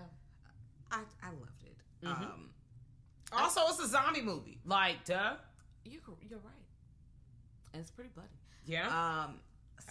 [0.91, 1.77] I I loved it.
[2.05, 2.09] Mhm.
[2.33, 2.49] Um,
[3.31, 4.59] Also, it's a zombie movie.
[4.65, 5.37] Like, duh.
[5.85, 6.53] you you're right,
[7.73, 8.27] and it's pretty bloody.
[8.65, 8.87] Yeah.
[9.25, 9.39] Um,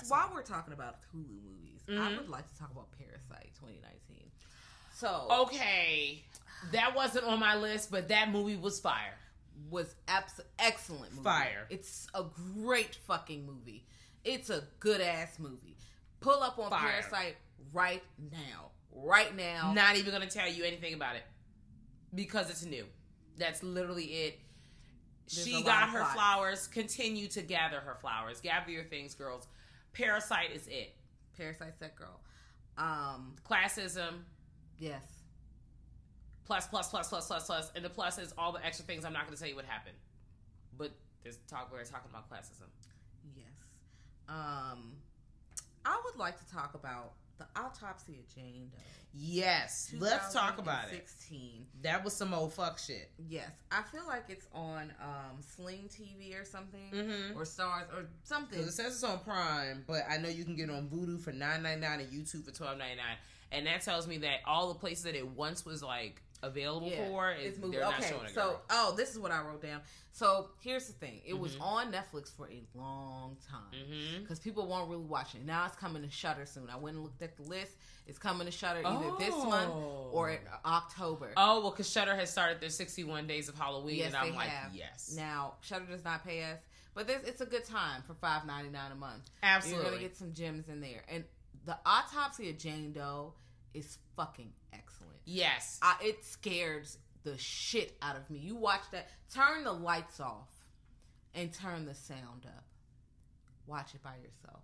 [0.03, 2.18] so while we're talking about Hulu movies, I Mhm.
[2.18, 4.31] would like to talk about Parasite 2019.
[4.94, 6.22] So okay,
[6.72, 9.16] that wasn't on my list, but that movie was fire.
[9.70, 11.24] Was abs- excellent movie.
[11.24, 11.66] Fire.
[11.70, 12.24] It's a
[12.56, 13.87] great fucking movie.
[14.24, 15.76] It's a good ass movie.
[16.20, 16.80] Pull up on Fire.
[16.90, 17.37] Parasite
[17.72, 18.70] right now.
[18.92, 19.72] Right now.
[19.74, 21.22] Not even gonna tell you anything about it
[22.14, 22.85] because it's new.
[23.38, 24.38] That's literally it.
[25.33, 26.66] There's she got her flowers.
[26.66, 28.40] Continue to gather her flowers.
[28.40, 29.46] Gather your things, girls.
[29.92, 30.94] Parasite is it.
[31.37, 32.20] Parasite that girl.
[32.76, 34.22] Um, Classism.
[34.78, 35.02] yes.
[36.50, 39.12] Plus plus plus plus plus plus and the plus is all the extra things i'm
[39.12, 39.94] not going to tell you what happened
[40.76, 40.90] but
[41.22, 42.66] there's talk we're talking about classism
[43.36, 43.46] Yes.
[44.28, 44.94] Um,
[45.84, 48.78] I would like to talk about the autopsy of Jane Doe.
[49.14, 51.66] yes let's talk about it 2016.
[51.82, 56.34] that was some old fuck shit Yes, I feel like it's on um, Sling TV
[56.40, 58.58] or something, mm-hmm or Starz or something.
[58.58, 61.30] it says it's on prime but i know you can get it on Vudu for
[61.32, 62.78] 9.99 and youtube for 12.99
[63.52, 67.07] and that tells me that all the places that it once was like available Yeah,
[67.09, 67.79] for is it's movie.
[67.83, 69.81] Okay, so oh, this is what I wrote down.
[70.12, 71.62] So here's the thing: it was Mhm.
[71.62, 73.70] on Netflix for a long time.
[74.20, 75.44] Because people weren't really watching.
[75.46, 76.68] Now it's coming to Shudder soon.
[76.70, 77.76] I went and looked at the list.
[78.07, 79.72] It's coming to Shudder either this month
[80.12, 81.33] or in October.
[81.37, 84.37] oh well because Shudder has started their 61 days of halloween Yes, and i'm they
[84.37, 84.74] like have.
[84.74, 86.59] yes Now Shudder does not pay us,
[86.94, 89.31] but this, it's a good time for five ninety nine a month.
[89.44, 91.05] absolutely You're gonna get some gems in there.
[91.09, 91.24] And
[91.66, 93.35] the autopsy of Jane Doe
[93.74, 94.99] is fucking excellent.
[95.24, 98.38] Yes I, it scares the shit out of me.
[98.38, 99.09] You watch that.
[99.35, 100.48] Turn the lights off
[101.35, 102.64] and turn the sound up.
[103.66, 104.62] Watch it by yourself.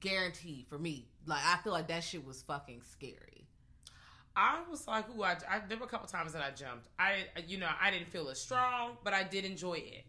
[0.00, 1.08] Guaranteed for me.
[1.26, 3.46] Like I feel like that shit was fucking scary.
[4.34, 6.88] I was like, ooh, I, I there were a couple times that I jumped.
[6.98, 10.06] I, you know, I didn't feel as strong, but I did enjoy it.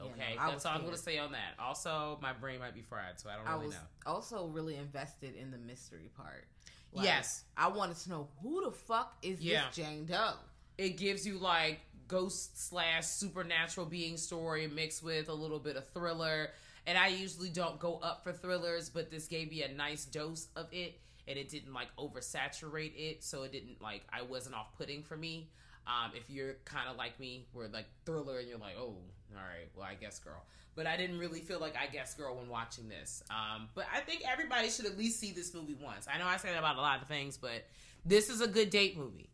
[0.00, 1.54] Yeah, Okay, no, that's all I'm going to say on that.
[1.58, 3.80] Also, my brain might be fried, so I don't I really was know.
[4.12, 6.46] also really invested in the mystery part.
[6.94, 7.44] Yes.
[7.56, 9.66] I wanted to know who the fuck is Yeah.
[9.66, 10.34] this Jane Doe?
[10.78, 15.88] It gives you like ghost slash supernatural being story mixed with a little bit of
[15.90, 16.50] thriller.
[16.86, 20.48] And I usually don't go up for thrillers, but this gave me a nice dose
[20.56, 20.98] of it,
[21.28, 25.16] and it didn't like oversaturate it, so it didn't like I wasn't off putting for
[25.16, 25.50] me.
[25.86, 29.36] Um, if you're kind of like me, where like thriller, and you're like, oh, all
[29.36, 30.42] right, well, I guess girl.
[30.80, 33.22] But I didn't really feel like I guess girl when watching this.
[33.28, 36.06] Um, but I think everybody should at least see this movie once.
[36.10, 37.66] I know I say that about a lot of things, but
[38.06, 39.28] this is a good date movie.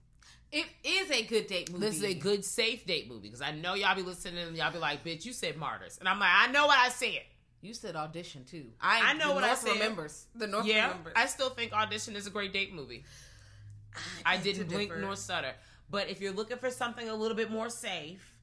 [0.50, 1.87] It is a good date movie.
[1.87, 4.72] This is a good safe date movie because I know y'all be listening and y'all
[4.72, 7.20] be like, bitch, you said martyrs, and I'm like, I know what I said.
[7.61, 8.66] You said audition too.
[8.80, 9.74] I, I know what I said.
[9.74, 10.26] remembers.
[10.35, 11.12] The North yeah, remembers.
[11.14, 13.04] I still think audition is a great date movie.
[14.24, 15.00] I beg didn't blink differ.
[15.00, 15.52] nor stutter.
[15.88, 18.36] But if you're looking for something a little bit more safe,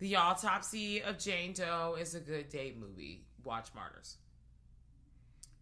[0.00, 3.24] The Autopsy of Jane Doe is a good date movie.
[3.44, 4.16] Watch Martyrs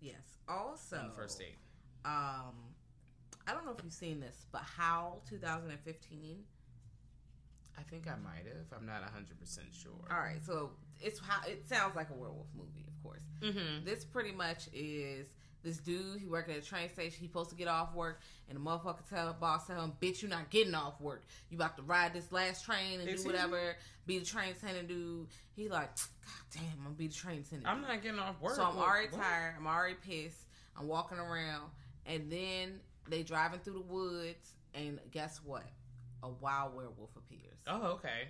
[0.00, 0.14] Yes.
[0.48, 1.56] Also, on the first date.
[2.04, 2.54] um,
[3.46, 6.38] I don't know if you've seen this, but Howl 2015.
[7.76, 8.66] I think I might have.
[8.78, 9.92] I'm not 100% sure.
[10.10, 10.70] All right, so
[11.00, 13.22] it's how it sounds like a werewolf movie, of course.
[13.40, 13.84] Mm-hmm.
[13.84, 15.26] This pretty much is
[15.62, 16.20] this dude.
[16.20, 17.18] He working at a train station.
[17.20, 20.28] He supposed to get off work, and the motherfucker tell boss tell him, "Bitch, you
[20.28, 21.24] not getting off work.
[21.50, 23.76] You about to ride this last train and do Excuse whatever.
[24.06, 27.68] Be the train attendant dude." He like, God damn, I'm gonna be the train attendant.
[27.68, 28.54] I'm dude." not getting off work.
[28.54, 29.20] So I'm already what?
[29.20, 29.54] tired.
[29.58, 30.46] I'm already pissed.
[30.76, 31.70] I'm walking around,
[32.06, 35.64] and then they driving through the woods, and guess what?
[36.22, 37.58] A wild werewolf appears.
[37.66, 38.28] Oh, okay.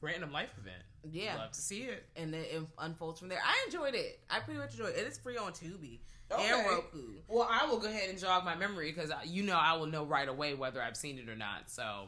[0.00, 0.82] Random life event.
[1.04, 1.36] Yeah.
[1.36, 2.08] Love to see it.
[2.16, 3.40] and then it unfolds from there.
[3.44, 4.20] I enjoyed it.
[4.28, 4.98] I pretty much enjoyed it.
[4.98, 6.00] It is free on Tubi
[6.34, 6.50] Okay.
[6.50, 6.98] and Roku.
[7.28, 10.04] Well, I will go ahead and jog my memory because you know I will know
[10.04, 11.70] right away whether I've seen it or not.
[11.70, 12.04] So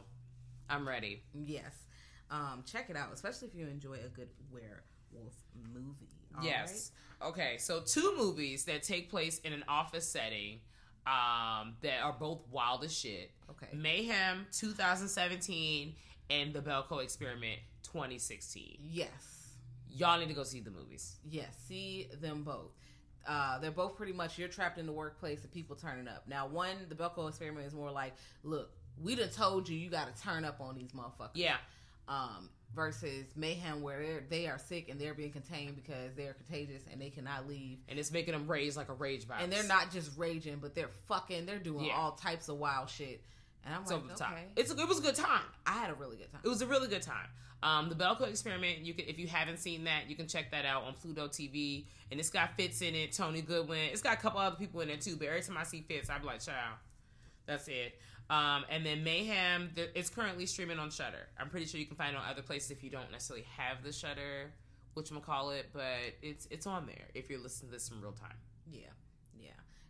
[0.69, 1.23] I'm ready.
[1.33, 1.73] Yes,
[2.31, 5.33] um, check it out, especially if you enjoy a good werewolf
[5.73, 6.09] movie.
[6.37, 6.91] All yes.
[7.23, 7.55] Okay.
[7.59, 10.59] So two movies that take place in an office setting
[11.07, 13.31] um, that are both wild as shit.
[13.49, 13.67] Okay.
[13.73, 15.95] Mayhem 2017
[16.29, 18.77] and The Belko Experiment 2016.
[18.89, 19.11] Yes,
[19.97, 21.15] Y'all need to go see the movies.
[21.29, 21.55] yes.
[21.67, 22.71] See them both.
[23.27, 26.23] Uh, they're both pretty much you're trapped in the workplace and people turning up.
[26.27, 28.69] Now, one the Belko experiment is more like, look,
[29.03, 31.31] we done told you you got to turn up on these motherfuckers.
[31.33, 31.57] Yeah.
[32.07, 36.83] um, versus mayhem where they're, they are sick and they're being contained because they're contagious
[36.91, 39.43] and they cannot leave And it's making them rage like a rage virus.
[39.43, 41.95] and they're not just raging but they're fucking they're doing Yeah.
[41.95, 43.21] all types of wild shit
[43.65, 44.37] and i'm It's like over the okay top.
[44.57, 45.43] It's a, it was a good time.
[45.65, 47.27] i had a really good time It was a really good time.
[47.65, 48.85] Um, the Belko Experiment.
[48.85, 51.85] You can, if you haven't seen that, you can check that out on Pluto TV.
[52.11, 53.89] And it's got Fitz in it, Tony Goldwyn.
[53.91, 55.15] It's got a couple other people in it too.
[55.15, 56.75] But every time I see Fitz, I'm like, child,
[57.47, 57.99] that's it.
[58.29, 59.71] Um, and then Mayhem.
[59.95, 61.27] It's currently streaming on Shudder.
[61.39, 63.83] I'm pretty sure you can find it on other places if you don't necessarily have
[63.83, 64.51] the Shudder,
[64.93, 65.69] which call it.
[65.73, 68.37] But it's it's on there if you're listening to this in real time.
[68.71, 68.89] yeah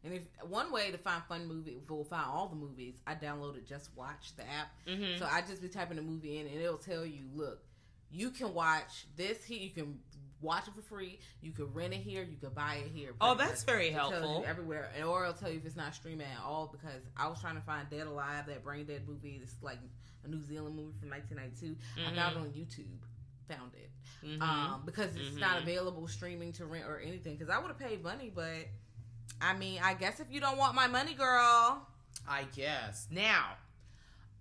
[0.05, 3.65] and if one way to find fun movie will find all the movies i downloaded
[3.67, 5.17] just watch the app Mhm.
[5.19, 7.59] so i just be typing the movie in and it'll tell you look
[8.11, 9.99] you can watch this here you can
[10.41, 13.33] watch it for free you can rent it here you can buy it here Oh,
[13.35, 14.45] that's very It tells you helpful.
[14.47, 16.67] everywhere, and or it'll tell you if it's not streaming at all.
[16.71, 19.39] Because I was trying to find Dead Alive, that Brain Dead movie.
[19.41, 19.79] It's like
[20.23, 21.75] a New Zealand movie from 1992.
[22.05, 22.99] I found it on YouTube.
[23.47, 23.89] Found it
[24.27, 24.41] Mhm.
[24.41, 25.63] um, because it's not Mhm.
[25.63, 27.37] available streaming to rent or anything.
[27.37, 28.67] Because I would have paid money, but
[29.41, 31.87] I mean, I guess if you don't want my money, girl,
[32.27, 33.07] I guess.
[33.11, 33.53] Now,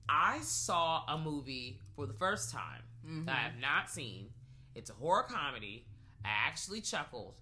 [0.09, 3.27] I saw a movie for the first time Mhm.
[3.27, 4.33] that I have not seen.
[4.75, 5.87] It's a horror comedy.
[6.25, 7.35] I actually chuckled.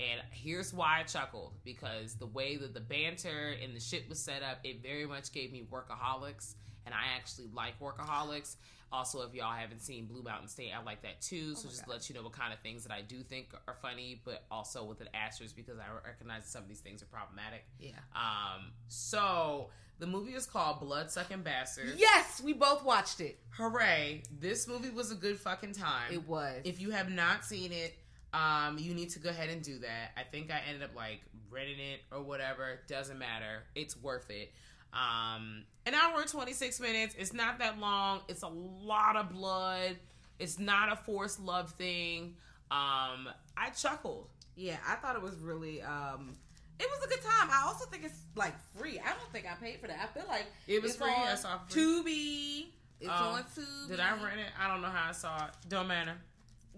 [0.00, 4.18] And here's why I chuckled because the way that the banter and the shit was
[4.22, 6.54] set up, it very much gave me workaholics.
[6.86, 8.56] And I actually like workaholics.
[8.92, 11.54] Also, if y'all haven't seen Blue Mountain State, I like that too.
[11.54, 11.92] So my just God.
[11.92, 14.84] let you know what kind of things that I do think are funny, but also
[14.84, 17.64] with an asterisk because I recognize that some of these things are problematic.
[17.80, 17.92] yeah.
[18.14, 21.94] Um, so the movie is called Blood Sucking Bastards.
[21.96, 23.38] Yes, we both watched it.
[23.50, 24.24] Hooray!
[24.40, 26.12] This movie was a good fucking time.
[26.12, 26.60] It was.
[26.64, 27.94] If you have not seen it,
[28.34, 30.10] um, you need to go ahead and do that.
[30.16, 32.80] I think I ended up like renting it or whatever.
[32.88, 33.62] Doesn't matter.
[33.74, 34.52] It's worth it.
[34.92, 37.14] Um, an hour and twenty six minutes.
[37.18, 38.20] It's not that long.
[38.28, 39.96] It's a lot of blood.
[40.38, 42.36] It's not a forced love thing.
[42.70, 44.28] Um, I chuckled.
[44.56, 46.36] Yeah, I thought it was really um
[46.78, 47.48] it was a good time.
[47.50, 48.98] I also think it's like free.
[48.98, 49.98] I don't think I paid for that.
[50.02, 51.10] I feel like It was free.
[51.10, 51.82] I saw free.
[51.82, 52.66] Tubi.
[53.00, 53.88] It's Um, on Tubi.
[53.88, 54.46] Did I rent it?
[54.60, 55.52] I don't know how I saw it.
[55.68, 56.14] Don't matter.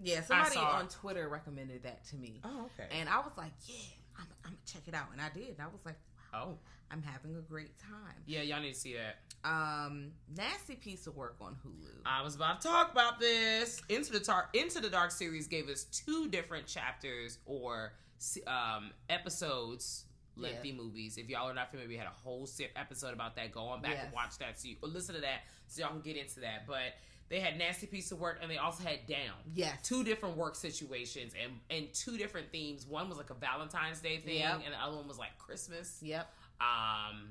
[0.03, 2.41] Yeah, somebody on Twitter recommended that to me.
[2.43, 2.89] Oh, okay.
[2.99, 3.75] And I was like, yeah,
[4.17, 5.07] I'm, I'm gonna check it out.
[5.13, 5.49] And I did.
[5.49, 5.95] And I was like,
[6.35, 6.57] oh,
[6.91, 8.15] I'm having a great time.
[8.27, 9.17] yeah, y'all need to see that.
[9.47, 11.89] Um, nasty piece of work on Hulu.
[12.05, 13.79] I was about to talk about this.
[13.89, 17.93] Into the Tar- Into the Dark series gave us two different chapters or
[18.47, 21.17] um, episodes, lengthy movies.
[21.17, 23.51] If y'all are not familiar, we had a whole episode about that.
[23.51, 24.05] Go on back Yes.
[24.05, 24.59] and watch that.
[24.59, 26.65] So you or listen to that so y'all can get into that.
[26.67, 26.93] But
[27.29, 29.33] they had nasty piece of work and they also had down.
[29.53, 29.77] yes.
[29.83, 32.85] Two different work situations and and two different themes.
[32.85, 34.61] One was like a Valentine's Day thing, Yep.
[34.65, 35.97] and the other one was like Christmas.
[36.01, 36.31] Yep.
[36.61, 37.29] Um,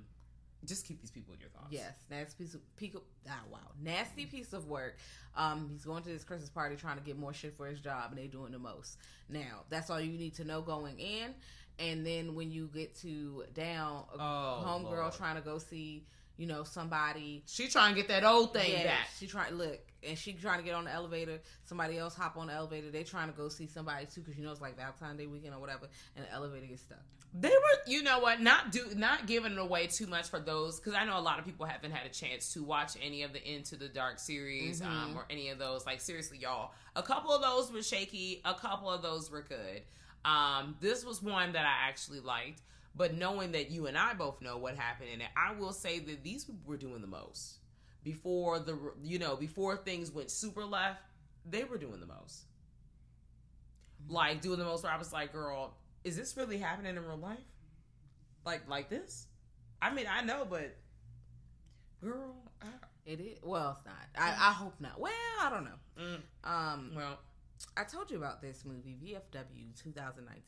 [0.64, 1.66] Just keep these people in your thoughts.
[1.70, 4.96] Yes, nasty piece of piece of, ah wow, nasty piece of work.
[5.36, 8.10] Um, he's going to this Christmas party trying to get more shit for his job,
[8.10, 8.96] and they're doing the most.
[9.28, 11.34] Now that's all you need to know going in,
[11.78, 16.06] and then when you get to down, a Oh, homegirl trying to go see,
[16.36, 17.42] you know, somebody.
[17.46, 19.08] She trying to get that old thing Yeah, back.
[19.18, 21.40] She trying look, and she trying to get on the elevator.
[21.64, 22.90] Somebody else hop on the elevator.
[22.90, 25.54] They trying to go see somebody too, because you know it's like Valentine's Day weekend
[25.54, 26.98] or whatever, and the elevator gets stuck.
[27.36, 30.78] They were, you know what, not do not giving it away too much for those
[30.78, 33.32] because I know a lot of people haven't had a chance to watch any of
[33.32, 35.84] the Into the Dark series um, or any of those.
[35.84, 39.82] Like seriously, y'all, a couple of those were shaky, a couple of those were good.
[40.24, 42.62] Um, this was one that I actually liked,
[42.96, 45.98] but knowing that you and I both know what happened in it, I will say
[46.00, 47.58] that these people were doing the most
[48.02, 51.00] before the you know before things went super left.
[51.48, 52.44] They were doing the most,
[54.08, 54.82] like doing the most.
[54.84, 57.38] Where I was like, girl is this really happening in real life?
[58.44, 59.26] Like like this?
[59.80, 60.76] I mean, I know, but
[62.02, 62.66] girl, I,
[63.06, 63.94] It is well, it's not.
[64.16, 65.00] I, I hope not.
[65.00, 65.78] Well, I don't know.
[66.00, 67.18] mm, Um, well,
[67.76, 70.42] I told you about this movie, VFW 2019.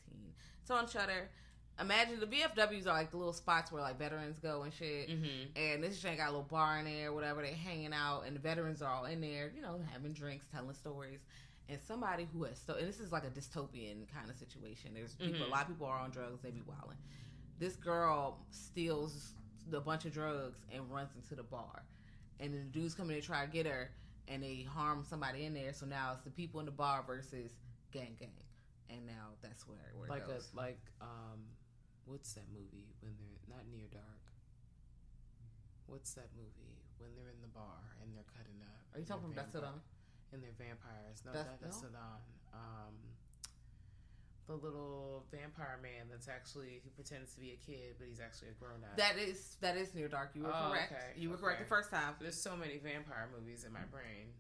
[0.61, 1.31] It's on Shudder.
[1.79, 5.09] Imagine the VFWs are like the little spots where like veterans go and shit.
[5.11, 5.49] mhm.
[5.57, 7.43] And this shit got a little bar in there, or whatever.
[7.43, 10.73] They're hanging out, and the veterans are all in there, you know, having drinks, telling
[10.75, 11.21] stories.
[11.69, 14.95] And somebody who has sto- and this is like a dystopian kind of situation.
[14.95, 15.49] There's people, Mhm.
[15.49, 16.41] a lot of people are on drugs.
[16.41, 16.97] They be wilding.
[17.59, 19.35] This girl steals
[19.73, 21.83] a bunch of drugs and runs into the bar,
[22.41, 23.91] and then the dudes come in to try to get her,
[24.29, 25.73] and they harm somebody in there.
[25.73, 27.51] So now it's the people in the bar versus
[27.91, 28.33] gang gang,
[28.89, 31.45] and now that's where where like it a like um,
[32.07, 34.23] what's that movie when they're not near dark?
[35.87, 38.81] What's that movie when they're in the bar and they're cutting up?
[38.95, 40.35] Are you talking from they're That's It vampire- On?
[40.35, 41.23] And they're vampires.
[41.25, 41.77] No, That's- that, no?
[41.77, 42.19] Sadan.
[42.53, 42.95] Um,
[44.47, 48.49] the little vampire man that's actually who pretends to be a kid, but he's actually
[48.49, 48.97] a grown up.
[48.97, 50.31] That is that is near dark.
[50.35, 50.93] You were Oh, correct.
[50.93, 52.15] okay, You were correct the first time.
[52.21, 54.33] There's so many vampire movies in my brain.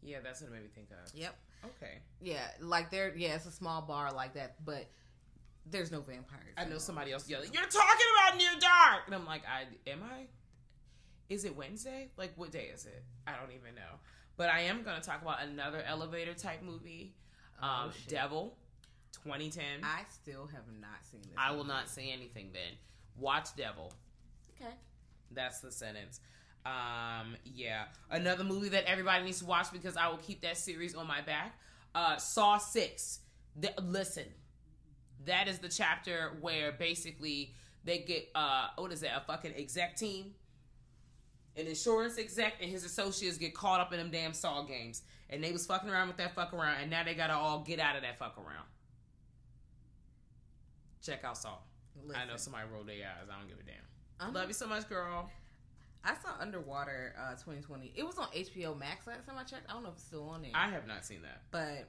[0.00, 1.12] Yeah, that's what it made me think of.
[1.14, 1.34] Yep.
[1.64, 1.98] Okay.
[2.20, 3.14] Yeah, like there.
[3.16, 4.88] Yeah, it's a small bar like that, but
[5.66, 6.54] there's no vampires.
[6.56, 10.02] I know somebody else yelling, "You're talking about Near Dark," and I'm like, "I am
[10.02, 10.26] I?
[11.28, 12.10] Is it Wednesday?
[12.16, 13.02] Like, what day is it?
[13.26, 13.98] I don't even know."
[14.36, 17.14] But I am going to talk about another elevator type movie,
[17.62, 17.92] Oh, um.
[18.08, 18.56] Devil,
[19.24, 19.62] 2010.
[19.84, 21.32] I, I still have not seen this.
[21.36, 22.72] I will not say anything then.
[23.16, 23.92] Watch Devil.
[24.56, 24.72] Okay.
[25.30, 26.20] That's the sentence.
[26.64, 27.84] Um, yeah.
[28.10, 31.20] Another movie that everybody needs to watch because I will keep that series on my
[31.20, 31.58] back.
[31.94, 33.20] Uh, Saw Six.
[33.54, 34.24] The, listen,
[35.26, 37.54] that is the chapter where basically
[37.84, 39.10] they get uh, what is it?
[39.14, 40.34] A fucking exec team,
[41.56, 45.42] an insurance exec, and his associates get caught up in them damn Saw games, and
[45.42, 47.96] they was fucking around with that fuck around, and now they gotta all get out
[47.96, 48.66] of that fuck around.
[51.04, 51.56] Check out Saw.
[52.14, 53.28] I know somebody rolled their eyes.
[53.30, 53.74] I don't give a damn.
[54.20, 55.30] I'm- Love you so much, girl.
[56.04, 57.92] I saw Underwater uh, 2020.
[57.94, 59.68] It was on HBO Max last time I checked.
[59.68, 61.42] I don't know if it's still on there, I have not seen that.
[61.52, 61.88] but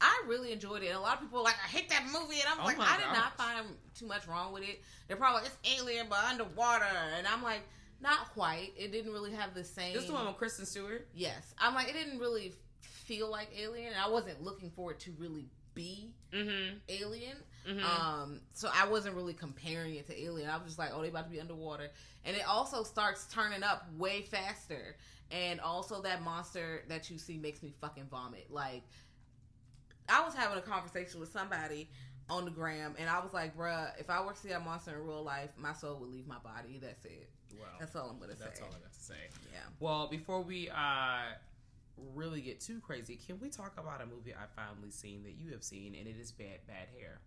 [0.00, 0.88] I really enjoyed it.
[0.88, 2.78] And a lot of people were like, I hate that movie, and I'm Oh like,
[2.78, 3.66] I did not find
[3.98, 4.80] too much wrong with it.
[5.08, 6.84] They're probably like, it's alien but underwater,
[7.16, 7.60] and I'm like,
[8.00, 8.72] not quite.
[8.76, 9.92] It didn't really have the same.
[9.94, 11.06] This is the one with Kristen Stewart.
[11.14, 15.00] Yes, I'm like, it didn't really feel like Alien, and I wasn't looking for it
[15.00, 16.78] to really be Mm-hmm.
[16.88, 17.36] Alien.
[17.68, 17.84] Mhm.
[17.84, 20.48] Um, so I wasn't really comparing it to Alien.
[20.48, 21.90] I was just like, oh, they about to be underwater,
[22.24, 24.96] and it also starts turning up way faster.
[25.30, 28.48] And also, that monster that you see makes me fucking vomit.
[28.50, 28.82] Like,
[30.08, 31.88] I was having a conversation with somebody
[32.28, 34.92] on the gram, and I was like, bruh, if I were to see that monster
[34.98, 36.78] in real life, my soul would leave my body.
[36.80, 37.28] That's it.
[37.58, 38.46] Well, That's all I'm gonna that's say.
[38.46, 39.14] That's all I got to say.
[39.52, 39.58] Yeah.
[39.78, 41.34] Well, before we uh
[42.14, 45.52] really get too crazy, can we talk about a movie I finally seen that you
[45.52, 47.20] have seen, and it is Bad Bad Hair.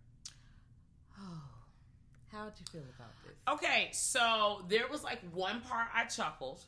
[1.20, 1.42] Oh,
[2.32, 3.36] how'd you feel about this?
[3.54, 6.64] Okay, so there was like one part I chuckled.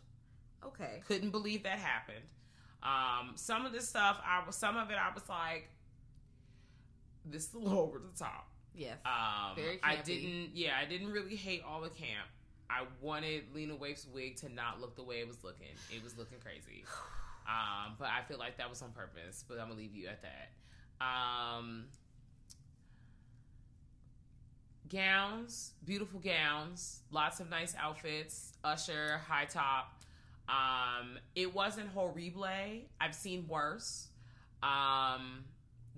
[0.65, 1.01] Okay.
[1.07, 2.25] Couldn't believe that happened.
[2.83, 5.69] Um, some of the stuff I was, some of it I was like,
[7.31, 8.49] this is a little over the top.
[8.75, 8.97] Yes.
[9.05, 10.51] Um, Very I didn't.
[10.55, 12.29] Yeah, I didn't really hate all the camp.
[12.71, 15.69] I wanted Lena Waithe's wig to not look the way it was looking.
[15.91, 16.85] It was looking crazy.
[17.49, 19.43] Um, but I feel like that was on purpose.
[19.49, 20.51] But I'm gonna leave you at that.
[21.03, 21.87] Um,
[24.89, 28.53] gowns, beautiful gowns, lots of nice outfits.
[28.63, 30.03] Usher, high top.
[30.47, 32.21] Um, it wasn't horrible.
[33.01, 34.09] I've seen worse.
[34.63, 35.45] Um,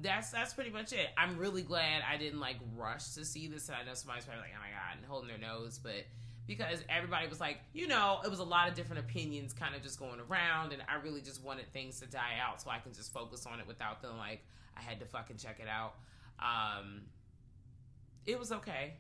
[0.03, 1.09] that's that's pretty much it.
[1.17, 4.43] I'm really glad I didn't like rush to see this, and I know somebody's probably
[4.43, 6.07] like, "Oh my god," and holding their nose, but
[6.47, 9.83] because everybody was like, you know, it was a lot of different opinions kind of
[9.83, 12.93] just going around, and I really just wanted things to die out so I can
[12.93, 14.45] just focus on it without feeling like
[14.77, 15.95] I had to fucking check it out.
[16.41, 17.03] Um,
[18.27, 18.95] it was okay.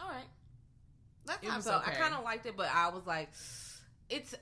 [0.00, 0.24] All right.
[1.26, 1.86] That's It how I felt.
[1.86, 3.30] I kind of liked it, but I was like,
[4.08, 4.34] it's.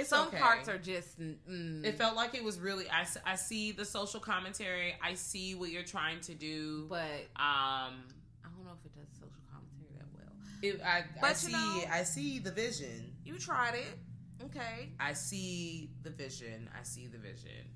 [0.00, 0.38] It's some okay.
[0.38, 1.18] parts are just.
[1.20, 2.88] Mm, It felt like it was really.
[2.90, 4.94] I, I see the social commentary.
[5.02, 6.86] I see what you're trying to do.
[6.88, 7.00] but
[7.36, 8.04] um,
[8.44, 10.32] I don't know if it does social commentary that well.
[10.62, 11.52] it, I, I But you see.
[11.52, 13.12] know- I see the vision.
[13.24, 13.98] You tried it,
[14.46, 14.90] okay?
[14.98, 16.68] I see the vision.
[16.78, 17.66] I see the vision.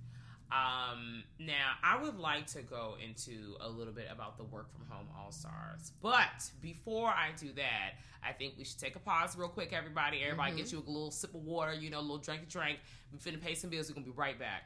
[0.53, 4.85] Um, now, I would like to go into a little bit about the work from
[4.87, 9.35] home all stars, but before I do that, I think we should take a pause
[9.35, 9.73] real quick.
[9.73, 12.81] Everybody, everybody, get you a little sip of water, you know, a little drink, drink.
[13.13, 13.89] We finna pay some bills.
[13.89, 14.65] We're gonna be right back.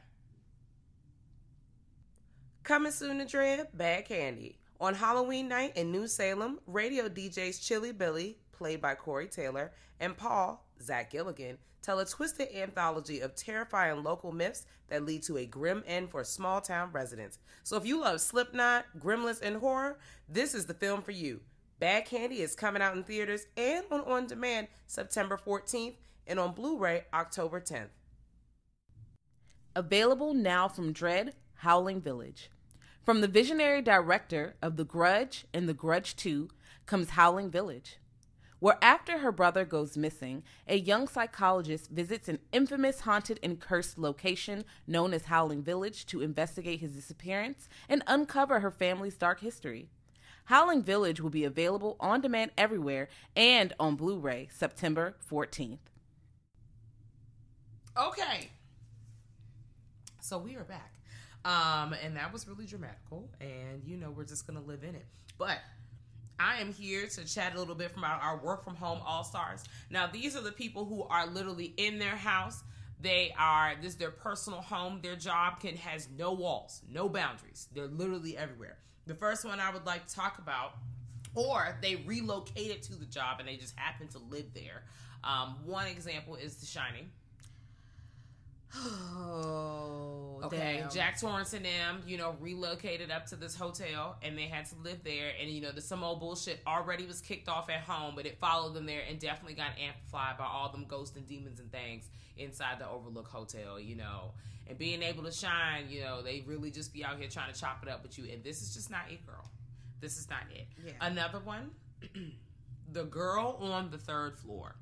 [2.65, 4.59] Coming soon to Dread, Bad Candy.
[4.81, 9.71] On Halloween night in New Salem, radio DJs Chilly Billy, played by Corey Taylor,
[10.01, 15.37] and Paul, Zach Galligan, tell a twisted anthology of terrifying local myths that lead to
[15.37, 17.39] a grim end for small town residents.
[17.63, 19.99] So if you love Slipknot, Gremlins, and horror,
[20.29, 21.41] this is the film for you.
[21.79, 25.95] Bad Candy is coming out in theaters and on on demand September 14th
[26.27, 27.91] and on Blu ray October 10th.
[29.75, 32.51] Available now from Dread Howling Village.
[33.05, 36.49] From the visionary director of The Grudge and The Grudge 2
[36.87, 37.99] comes Howling Village,
[38.59, 43.99] where after her brother goes missing, a young psychologist visits an infamous haunted and cursed
[43.99, 49.89] location known as Howling Village to investigate his disappearance and uncover her family's dark history.
[50.47, 55.79] Howling Village will be available on demand everywhere and on Blu ray September 14th.
[57.99, 58.51] Okay.
[60.21, 60.93] So we are back.
[61.45, 63.29] Um, and that was really dramatical.
[63.41, 65.07] And, you know, we're just going to live in it.
[65.39, 65.59] But
[66.39, 69.25] I am here to chat a little bit from our, our work from home all
[69.25, 69.65] stars.
[69.91, 72.63] Now, these are the people who are literally in their house.
[73.01, 75.01] They are this is their personal home.
[75.03, 77.69] Their job can has no walls, no boundaries.
[77.75, 78.79] They're literally everywhere.
[79.07, 80.73] The first one I would like to talk about,
[81.35, 84.83] or they relocated to the job and they just happen to live there.
[85.23, 87.11] Um, one example is The Shining.
[88.75, 90.91] Oh, Okay, damn.
[90.91, 94.75] Jack Torrance and them, you know, relocated up to this hotel and they had to
[94.85, 95.33] live there.
[95.41, 98.39] And, you know, the some old bullshit already was kicked off at home, but it
[98.39, 102.09] followed them there and definitely got amplified by all them ghosts and demons and things
[102.37, 104.33] inside the Overlook Hotel, you know.
[104.69, 107.59] And being able to shine, you know, they really just be out here trying to
[107.59, 108.31] chop it up with you.
[108.33, 109.51] And this is just not it, girl.
[110.01, 110.67] This is not it.
[110.85, 110.93] Yeah.
[111.01, 111.71] Another one,
[112.93, 114.77] The Girl on the Third Floor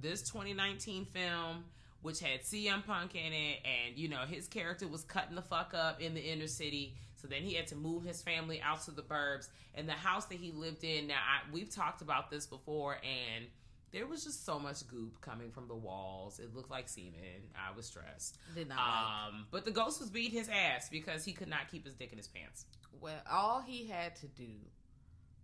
[0.00, 1.64] this 2019 film,
[2.02, 5.72] which had CM Punk in it, and you know his character was cutting the fuck
[5.74, 6.94] up in the inner city.
[7.16, 10.24] So then he had to move his family out to the burbs, and the house
[10.26, 11.06] that he lived in.
[11.08, 13.44] Now I, we've talked about this before, and
[13.92, 16.38] there was just so much goop coming from the walls.
[16.38, 17.50] It looked like semen.
[17.54, 18.38] I was stressed.
[18.54, 19.34] Did not like.
[19.34, 22.12] Um, but the ghost was beating his ass because he could not keep his dick
[22.12, 22.64] in his pants.
[23.00, 24.48] Well, all he had to do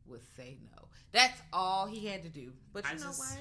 [0.06, 0.84] was say no.
[1.12, 2.52] That's all he had to do.
[2.72, 3.38] But you I know just- what?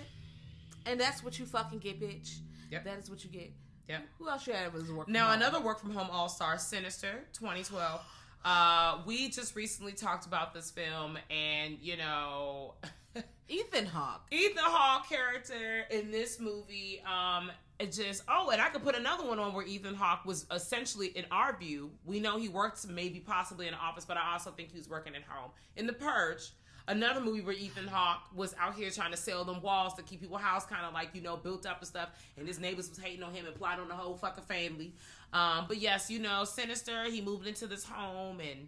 [0.87, 2.37] And that's what you fucking get, bitch.
[2.71, 2.83] Yep.
[2.83, 3.51] That is what you get.
[3.89, 4.01] Yep.
[4.17, 5.13] Who else you had was working?
[5.13, 8.01] Now, another work from home all star, Sinister, 2012.
[8.43, 12.75] Uh, we just recently talked about this film, and you know,
[13.49, 14.27] Ethan Hawke.
[14.31, 19.27] Ethan Hawke character in this movie, um, it just oh, and I could put another
[19.27, 23.19] one on where Ethan Hawke was essentially, in our view, we know he worked maybe
[23.19, 25.93] possibly in an office, but I also think he was working at home in The
[25.93, 26.51] Purge.
[26.87, 30.21] Another movie where Ethan Hawke was out here trying to sell them walls to keep
[30.21, 32.99] people house kind of like you know built up and stuff, and his neighbors was
[32.99, 34.93] hating on him and plotting on the whole fucking family.
[35.33, 37.05] Um, but yes, you know, Sinister.
[37.05, 38.67] He moved into this home and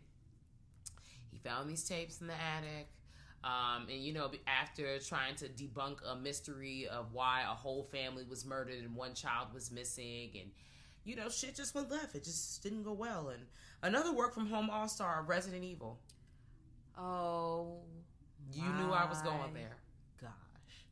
[1.32, 2.88] he found these tapes in the attic.
[3.44, 8.26] Um, and you know, after trying to debunk a mystery of why a whole family
[8.28, 10.50] was murdered and one child was missing, and
[11.04, 12.16] you know, shit just went left.
[12.16, 13.30] It just didn't go well.
[13.30, 13.44] And
[13.84, 16.00] another work from home all star, Resident Evil.
[16.98, 17.78] Oh,
[18.54, 19.78] You knew I was going there.
[20.22, 20.32] gosh.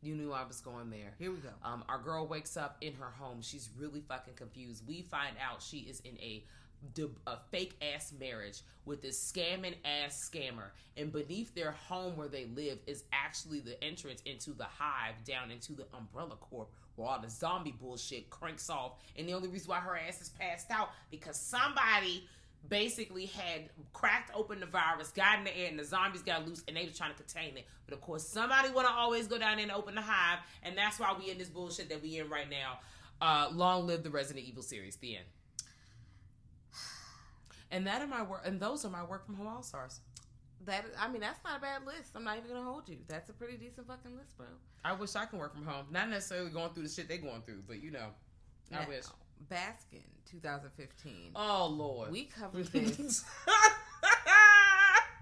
[0.01, 1.13] You knew I was going there.
[1.17, 1.49] Here we go.
[1.63, 3.41] Um, our girl wakes up in her home.
[3.41, 4.83] She's really fucking confused.
[4.87, 6.43] We find out she is in a
[7.25, 12.45] a fake ass marriage with this scamming ass scammer, and beneath their home where they
[12.45, 17.19] live is actually the entrance into the hive down into the Umbrella Corp, where all
[17.19, 18.93] the zombie bullshit cranks off.
[19.17, 22.27] And the only reason why her ass is passed out because somebody
[22.69, 26.63] basically had cracked open the virus, got in the air, and the zombies got loose,
[26.67, 27.65] and they was trying to contain it.
[27.85, 30.77] But of course, somebody want to always go down there and open the hive, and
[30.77, 32.79] that's why we in this bullshit that we in right now.
[33.21, 34.95] Uh, long live the Resident Evil series.
[34.97, 35.25] The end.
[37.71, 39.99] And that are my work, and those are my work from home all stars.
[40.65, 42.11] That I mean, that's not a bad list.
[42.15, 42.97] I'm not even gonna hold you.
[43.07, 44.45] That's a pretty decent fucking list, bro.
[44.83, 47.41] I wish I can work from home, not necessarily going through the shit they going
[47.41, 48.07] through, but you know,
[48.71, 49.05] I Now, wish.
[49.51, 51.31] Baskin, 2015.
[51.35, 53.23] Oh Lord, We covered this.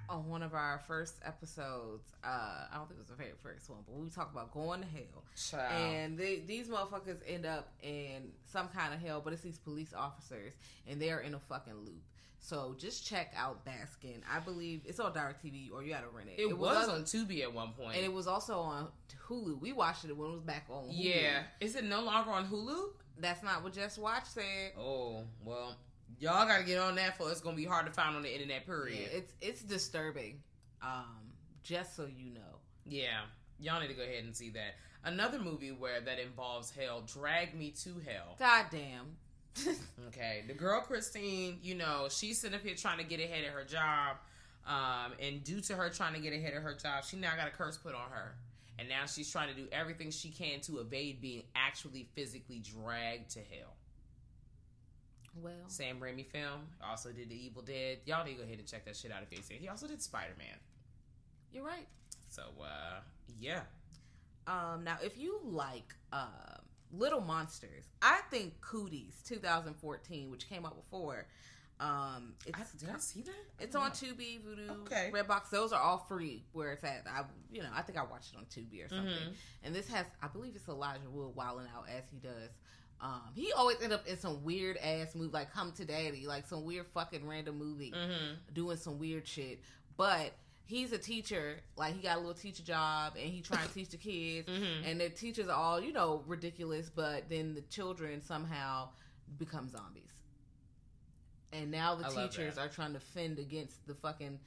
[0.09, 2.03] on one of our first episodes.
[2.23, 2.27] Uh,
[2.71, 4.87] I don't think it was the very first one, but we talked about going to
[4.87, 5.23] hell.
[5.49, 5.73] Child.
[5.93, 9.93] And they, these motherfuckers end up in some kind of hell, but it's these police
[9.95, 10.53] officers,
[10.87, 12.03] and they're in a fucking loop.
[12.39, 14.17] So just check out Baskin.
[14.29, 16.41] I believe it's on DirecTV, or you gotta rent it.
[16.41, 17.95] it, was, on- on Tubi at one point.
[17.95, 18.89] and it was also on
[19.29, 19.61] Hulu.
[19.61, 20.83] We watched it when it was back on.
[20.89, 20.91] Hulu.
[20.91, 21.43] yeah.
[21.61, 22.89] Is it no longer on Hulu?
[23.19, 24.71] That's not what JustWatch said.
[24.77, 25.75] Oh, well,
[26.19, 28.33] y'all got to get on that for it's to be hard to find on the
[28.33, 28.99] internet, period.
[28.99, 30.41] Yeah, it's it's disturbing.
[30.81, 31.33] Um,
[31.63, 32.59] just so you know.
[32.85, 33.21] Yeah,
[33.59, 34.75] y'all need to go ahead and see that.
[35.05, 38.35] Another movie where that involves hell, Drag Me to Hell.
[38.39, 39.17] God damn.
[40.07, 43.53] Okay, the girl Christine, you know, she's sitting up here trying to get ahead of
[43.53, 44.17] her job,
[44.67, 47.47] um, and due to her trying to get ahead of her job, she now got
[47.47, 48.35] a curse put on her,
[48.79, 53.31] and now she's trying to do everything she can to evade being actually physically dragged
[53.31, 53.75] to hell.
[55.41, 57.99] well, Sam Raimi film also did The Evil Dead.
[58.05, 59.59] Y'all need to go ahead and check that shit out if you ain't seen.
[59.59, 60.57] He also did Spider Man.
[61.51, 61.87] you're right.
[62.29, 62.99] So, uh,
[63.39, 63.61] yeah.
[64.47, 66.57] Um, now if you like uh,
[66.91, 71.27] Little Monsters, I think Cooties 2014, which came out before,
[71.79, 73.33] um, it's I, did I see that?
[73.59, 75.11] It's on Tubi, Vudu, Okay.
[75.13, 75.49] Redbox.
[75.49, 77.03] Those are all free where it's at.
[77.09, 79.07] I, you know, I think I watched it on Tubi or something.
[79.13, 79.33] Mhm.
[79.63, 82.49] And this has, I believe it's Elijah Wood wilding out as he does.
[83.01, 86.47] Um, he always end up in some weird ass movie, like Come to Daddy, like
[86.47, 88.53] some weird fucking random movie, Mm-hmm.
[88.53, 89.59] doing some weird shit.
[89.97, 90.31] But
[90.65, 93.89] he's a teacher, like he got a little teacher job, and he trying to teach
[93.89, 94.47] the kids.
[94.47, 94.89] Mhm.
[94.89, 98.87] And the teachers are all, you know, ridiculous, but then the children somehow
[99.37, 100.11] become zombies.
[101.53, 104.39] And now the I teachers are trying to fend against the fucking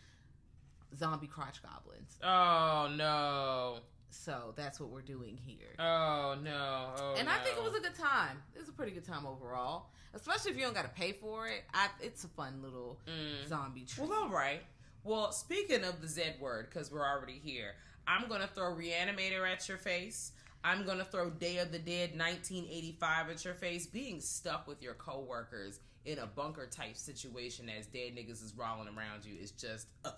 [0.98, 2.18] zombie crotch goblins.
[2.22, 3.78] Oh, no.
[4.10, 5.74] So that's what we're doing here.
[5.78, 6.90] Oh, no.
[6.98, 8.38] Oh, and I think it was a good time.
[8.54, 11.46] It was a pretty good time overall, especially if you don't got to pay for
[11.48, 11.64] it.
[11.74, 13.48] I, it's a fun little Mm.
[13.48, 14.08] zombie treat.
[14.08, 14.62] Well, all right.
[15.04, 17.74] Well, speaking of the Z word, because we're already here,
[18.08, 20.32] I'm going to throw Reanimator at your face.
[20.64, 23.86] I'm going to throw Day of the Dead 1985 at your face.
[23.86, 28.88] Being stuck with your coworkers in a bunker type situation as dead niggas is rolling
[28.88, 29.88] around you is just.
[30.04, 30.10] Uh.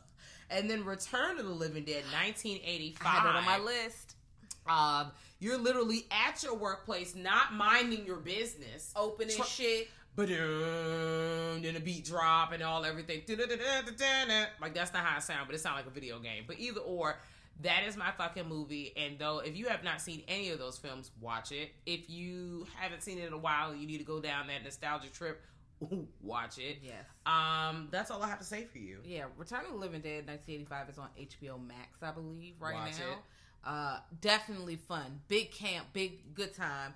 [0.51, 3.07] And then Return of the Living Dead 1985.
[3.07, 4.15] I had on my list.
[4.67, 9.89] Um, you're literally at your workplace, not minding your business, Opening Try- shit.
[10.15, 13.23] but then a beat drop and all everything.
[14.61, 16.45] Like that's not how it sounds, but it sounds like a video game.
[16.47, 17.19] But either or,
[17.63, 18.93] that is my fucking movie.
[18.97, 21.71] And though if you have not seen any of those films, watch it.
[21.87, 25.11] If you haven't seen it in a while, you need to go down that nostalgia
[25.11, 25.43] trip.
[26.23, 26.79] Watch it.
[26.83, 27.05] Yes.
[27.27, 28.99] Um, that's all I have to say for you.
[29.05, 32.99] Yeah, Return of the Living Dead 1985 is on HBO Max, I believe, right Watch
[32.99, 33.13] now.
[33.13, 33.19] it.
[33.65, 36.95] Uh, definitely fun, big camp, big good time.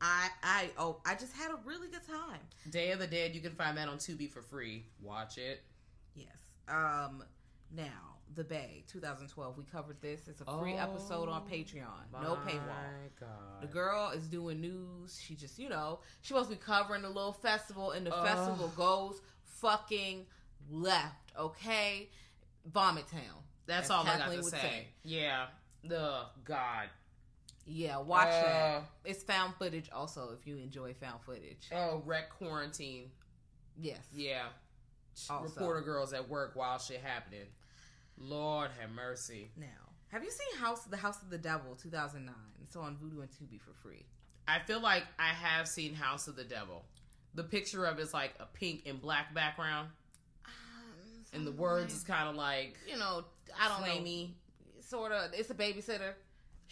[0.00, 2.40] I I oh I just had a really good time.
[2.70, 4.84] Day of the Dead, you can find that on Tubi for free.
[5.02, 5.62] Watch it.
[6.14, 6.28] Yes.
[6.68, 7.24] Um.
[7.74, 9.56] Now the Bay 2012.
[9.56, 10.28] We covered this.
[10.28, 12.10] It's a free episode on Patreon.
[12.22, 13.10] No paywall.
[13.20, 13.28] God.
[13.60, 15.20] The girl is doing news.
[15.22, 19.20] She just, you know, she to be covering a little festival, and the festival goes
[19.44, 20.26] fucking
[20.70, 21.32] left.
[21.38, 22.08] Okay,
[22.72, 23.20] Vomit Town.
[23.66, 24.86] That's as all I got Kathleen to would say.
[25.02, 25.46] Yeah.
[25.84, 26.88] The God.
[27.66, 28.84] Yeah, watch Uh, that.
[29.04, 31.68] It's found footage also if you enjoy found footage.
[31.72, 33.10] Oh, REC quarantine.
[33.78, 34.06] Yes.
[34.12, 34.44] Yeah.
[35.30, 35.44] Also.
[35.44, 37.46] Reporter girls at work while shit happening.
[38.18, 39.50] Lord have mercy.
[39.56, 39.66] Now,
[40.08, 42.34] have you seen House the House of the Devil 2009?
[42.62, 44.04] It's on Vudu and Tubi for free.
[44.46, 46.84] I feel like I have seen House of the Devil.
[47.34, 49.88] The picture of it's like a pink and black background,
[50.46, 50.52] um,
[51.32, 53.24] and the words is kind of like you know,
[53.60, 54.28] I don't flamey.
[54.28, 54.34] know.
[54.80, 55.32] Sort of.
[55.34, 56.12] It's a babysitter.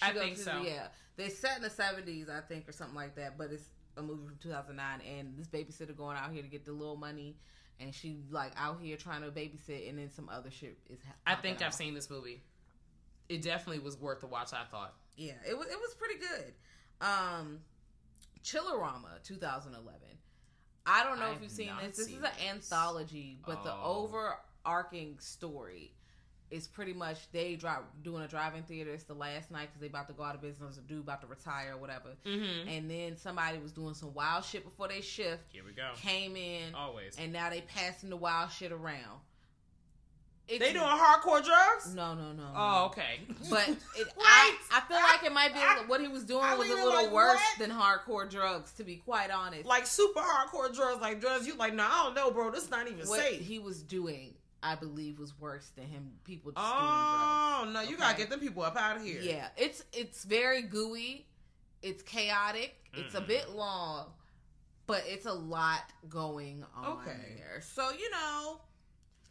[0.01, 0.63] I goes think to- so.
[0.65, 0.87] Yeah,
[1.17, 3.37] they set in the 70s, I think, or something like that.
[3.39, 3.65] But it's
[3.97, 7.37] a movie from 2009, and this babysitter going out here to get the little money,
[7.81, 10.99] and she like out here trying to babysit, and then some other shit is.
[11.27, 12.43] I think I've seen this movie.
[13.29, 14.53] It definitely was worth the watch.
[14.53, 14.95] I thought.
[15.17, 16.53] Yeah, it was it was pretty good.
[17.01, 17.61] Um
[18.45, 20.01] Chillerama 2011.
[20.85, 21.97] I don't know I if you've seen this.
[21.97, 22.49] This seen is an this.
[22.51, 24.09] anthology, but the Oh.
[24.65, 25.93] overarching story
[26.53, 28.93] is pretty much they drive doing a drive-in theater.
[28.93, 30.77] It's the last night because they about to go out of business.
[30.77, 32.11] or do about to retire or whatever.
[32.27, 32.69] Mm-hmm.
[32.69, 35.43] And then somebody was doing some wild shit before they shift.
[35.49, 35.91] Here we go.
[35.97, 37.17] Came in Always.
[37.19, 39.21] and now they passing the wild shit around.
[40.49, 41.95] It's, they doing hardcore drugs.
[41.95, 42.43] no, no, no.
[42.55, 43.21] Oh, okay.
[43.49, 44.57] But it, I.
[44.73, 46.93] I feel like it might be li- what he was doing I was a little
[46.93, 47.59] like, worse what?
[47.59, 49.65] than hardcore drugs, to be quite honest.
[49.67, 51.47] like super hardcore drugs, like drugs.
[51.47, 52.51] You like, no, I don't know, bro.
[52.51, 53.41] This not even what safe.
[53.41, 56.13] he was doing, I believe, was worse than him.
[56.25, 59.21] People just oh no, you gotta get them people up out of here.
[59.21, 61.27] Yeah, it's it's very gooey.
[61.83, 62.75] It's chaotic.
[62.95, 63.27] It's a Mm.
[63.27, 64.13] bit long,
[64.87, 67.35] but it's a lot going on Okay.
[67.37, 67.61] there.
[67.61, 68.61] So you know,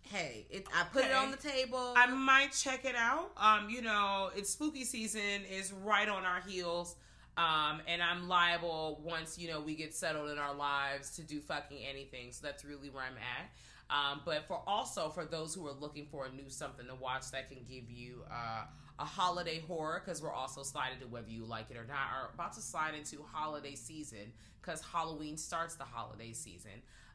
[0.09, 1.93] hey, it, I put it on the table.
[1.95, 3.31] I might check it out.
[3.37, 6.95] Um, you know, it's spooky season is right on our heels.
[7.37, 11.39] Um, and I'm liable once, you know, we get settled in our lives to do
[11.39, 12.33] fucking anything.
[12.33, 13.49] So that's really where I'm at.
[13.91, 17.29] Um, but for also for those who are looking for a new something to watch
[17.31, 18.63] that can give you uh,
[18.99, 22.31] a holiday horror, because we're also sliding to whether you like it or not, are
[22.33, 24.31] about to slide into holiday season
[24.61, 26.71] because Halloween starts the holiday season.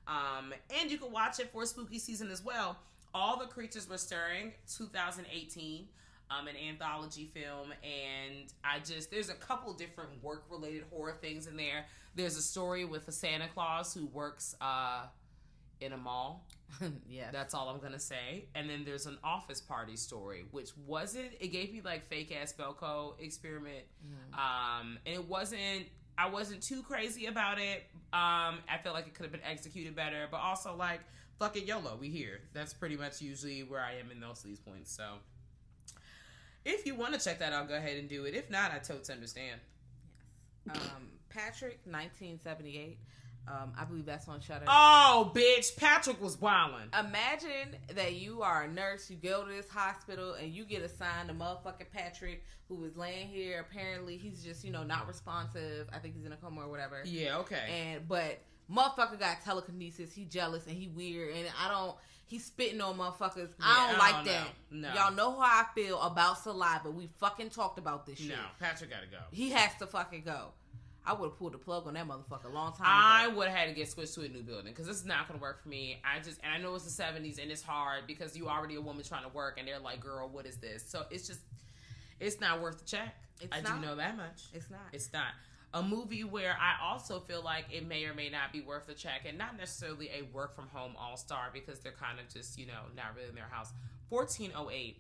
[0.07, 2.77] Um, and you can watch it for spooky season as well.
[3.15, 5.87] All the creatures were stirring 2018
[6.31, 11.47] um, an anthology film and i just there's a couple different work related horror things
[11.47, 15.05] in there there's a story with a santa claus who works uh,
[15.81, 16.45] in a mall
[17.09, 18.47] yeah, that's all i'm gonna say.
[18.55, 22.53] And then there's an office party story which wasn't it gave me like fake ass
[22.59, 23.85] belco experiment.
[24.35, 25.87] Um and it wasn't
[26.19, 27.85] i wasn't too crazy about it.
[28.13, 31.01] Um i feel like it could have been executed better but also like
[31.39, 32.41] fuck it yolo we here.
[32.53, 35.05] That's pretty much usually where i am in most of these points so.
[36.65, 38.35] If you want to check that out go ahead and do it.
[38.35, 39.61] If not i totally understand.
[40.69, 42.99] Um, Patrick, 1978.
[43.49, 44.65] Um, I believe that's on Shudder.
[44.69, 49.69] oh bitch patrick was wildin' Imagine that you are a nurse, you go to this
[49.71, 53.61] hospital, and you get assigned a motherfucking Patrick who is laying here.
[53.61, 55.89] Apparently, he's just you know not responsive.
[55.93, 57.03] I think he's in a coma or whatever.
[57.05, 58.41] yeah okay And but
[58.73, 60.13] motherfucker got telekinesis.
[60.13, 61.97] He jealous and he weird, and I don't.
[62.29, 63.51] He's spitting on motherfuckers.
[63.63, 64.47] I don't I like don't that.
[64.73, 64.89] know.
[64.89, 64.95] No.
[64.95, 66.91] Y'all know how I feel about saliva.
[66.91, 68.31] We fucking talked about this shit.
[68.31, 70.49] no patrick gotta go He has to fucking go.
[71.07, 73.57] I would have pulled the plug on that motherfucker a long time I would have
[73.57, 75.63] had to get switched to a new building because this is not going to work
[75.63, 76.01] for me.
[76.05, 78.81] I just, and I know it's the 70s and it's hard because you already a
[78.81, 80.85] woman trying to work and they're like, girl, what is this?
[80.87, 81.41] So it's just,
[82.19, 83.15] it's not worth the check.
[83.41, 83.81] It's I not.
[83.81, 84.45] do know that much.
[84.53, 84.81] It's not.
[84.93, 85.29] It's not.
[85.75, 88.95] A movie where I also feel like it may or may not be worth the
[88.95, 92.59] check and not necessarily a work from home all star because they're kind of just,
[92.59, 93.73] you know, not really in their house.
[94.09, 94.97] 1408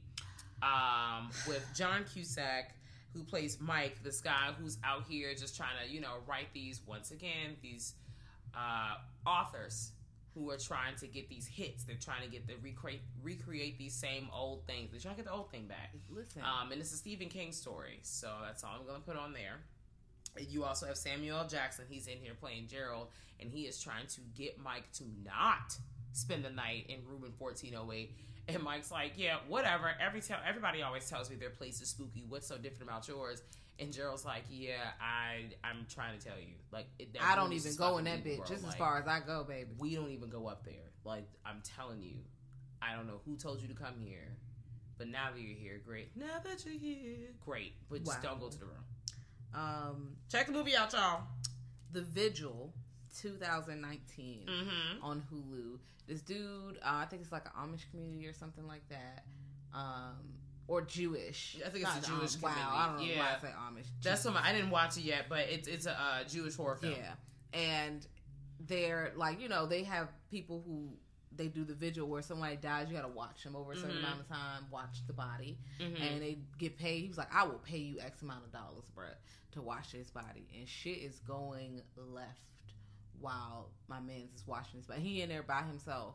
[0.62, 2.74] um, with John Cusack,
[3.16, 6.80] who plays Mike, this guy who's out here just trying to, you know, write these,
[6.86, 7.94] once again, these
[8.54, 8.94] uh,
[9.28, 9.92] authors
[10.34, 11.84] who are trying to get these hits.
[11.84, 14.90] They're trying to get the recreate recreate these same old things.
[14.90, 15.94] They're trying to get the old thing back.
[16.10, 19.32] Listen, Um, and it's a Stephen King story, so that's all I'm gonna put on
[19.32, 19.60] there.
[20.38, 21.48] You also have Samuel L.
[21.48, 21.86] Jackson.
[21.88, 23.08] He's in here playing Gerald,
[23.40, 25.74] and he is trying to get Mike to not
[26.12, 28.14] spend the night in room in 1408.
[28.48, 29.90] And Mike's like, "Yeah, whatever.
[30.00, 32.24] Every tell everybody always tells me their place is spooky.
[32.28, 33.42] What's so different about yours?"
[33.78, 36.54] And Gerald's like, "Yeah, I I'm trying to tell you.
[36.70, 38.46] Like, it, I don't even go in that bitch.
[38.48, 39.70] Just as far as I go, baby.
[39.78, 40.90] we don't even go up there.
[41.04, 42.14] Like I'm telling you,
[42.80, 44.36] I don't know who told you to come here,
[44.96, 46.16] but now that you're here, great.
[46.16, 47.74] Now that you're here, great.
[47.90, 48.30] But just Wow.
[48.30, 48.84] don't go to the room.
[49.54, 51.22] Um, Check the movie out, y'all.
[51.92, 52.72] The Vigil,
[53.22, 55.04] 2019, Mm-hmm.
[55.04, 55.78] on Hulu.
[56.06, 59.24] This dude, uh, I think it's like an Amish community or something like that,
[59.74, 60.14] um,
[60.68, 61.56] or Jewish.
[61.64, 62.52] I think it's Not a Jewish Am- Wow.
[62.72, 63.86] I don't know why I say Amish.
[64.02, 66.94] That's what I didn't watch it yet, but it's it's a uh, Jewish horror film.
[66.96, 68.06] Yeah, and
[68.68, 70.90] they're like you know they have people who
[71.34, 72.86] they do the vigil where somebody dies.
[72.88, 73.98] You got to watch them over a certain Mhm.
[73.98, 74.64] amount of time.
[74.70, 76.00] Watch the body, Mhm.
[76.00, 77.02] and they get paid.
[77.02, 79.14] He was like, "I will pay you X amount of dollars, bruh,
[79.52, 82.55] to watch this body." And shit is going left
[83.20, 84.86] while my man's is watching this.
[84.86, 86.14] But he in there by himself.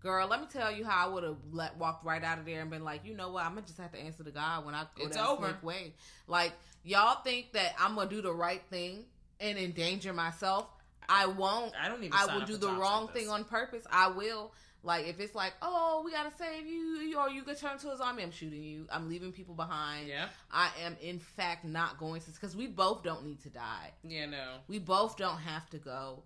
[0.00, 2.60] Girl, let me tell you how I would have let walked right out of there
[2.60, 3.44] and been like, you know what?
[3.44, 5.56] I'm gonna just have to answer to God when I go It's down over.
[5.62, 5.94] Way.
[6.28, 6.52] Like
[6.84, 9.04] y'all think that I'm gonna do the right thing
[9.40, 10.68] and endanger myself.
[11.08, 11.72] I won't.
[11.80, 12.16] I don't even.
[12.16, 13.84] I will do the wrong like thing on purpose.
[13.90, 14.52] I will.
[14.86, 17.96] Like if it's like, oh, we gotta save you, or you could turn to a
[17.96, 18.22] zombie.
[18.22, 18.86] I'm shooting you.
[18.90, 20.06] I'm leaving people behind.
[20.06, 20.28] Yeah.
[20.50, 23.90] I am in fact not going to because we both don't need to die.
[24.04, 24.26] Yeah.
[24.26, 24.58] No.
[24.68, 26.22] We both don't have to go.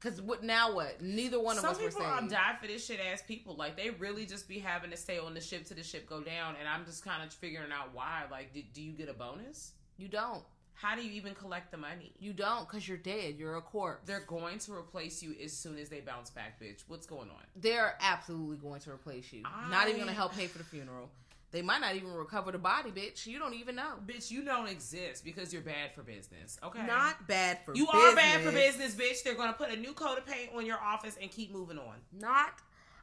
[0.00, 0.74] Because what now?
[0.74, 1.00] What?
[1.00, 2.32] Neither one of Some us were people um, saved.
[2.32, 3.54] die for this shit ass people.
[3.54, 6.20] Like they really just be having to stay on the ship till the ship go
[6.20, 8.24] down, and I'm just kind of figuring out why.
[8.30, 9.72] Like, do, do you get a bonus?
[9.98, 10.42] You don't.
[10.80, 12.12] How do you even collect the money?
[12.20, 13.34] You don't because you're dead.
[13.38, 14.06] You're a corpse.
[14.06, 16.84] They're going to replace you as soon as they bounce back, bitch.
[16.88, 17.42] What's going on?
[17.54, 19.42] They're absolutely going to replace you.
[19.70, 21.10] Not even gonna help pay for the funeral.
[21.52, 23.26] They might not even recover the body, bitch.
[23.26, 23.94] You don't even know.
[24.06, 26.58] Bitch, you don't exist because you're bad for business.
[26.62, 26.86] Okay.
[26.86, 29.22] Not bad for You are bad for business, bitch.
[29.22, 31.96] They're gonna put a new coat of paint on your office and keep moving on.
[32.18, 32.54] Not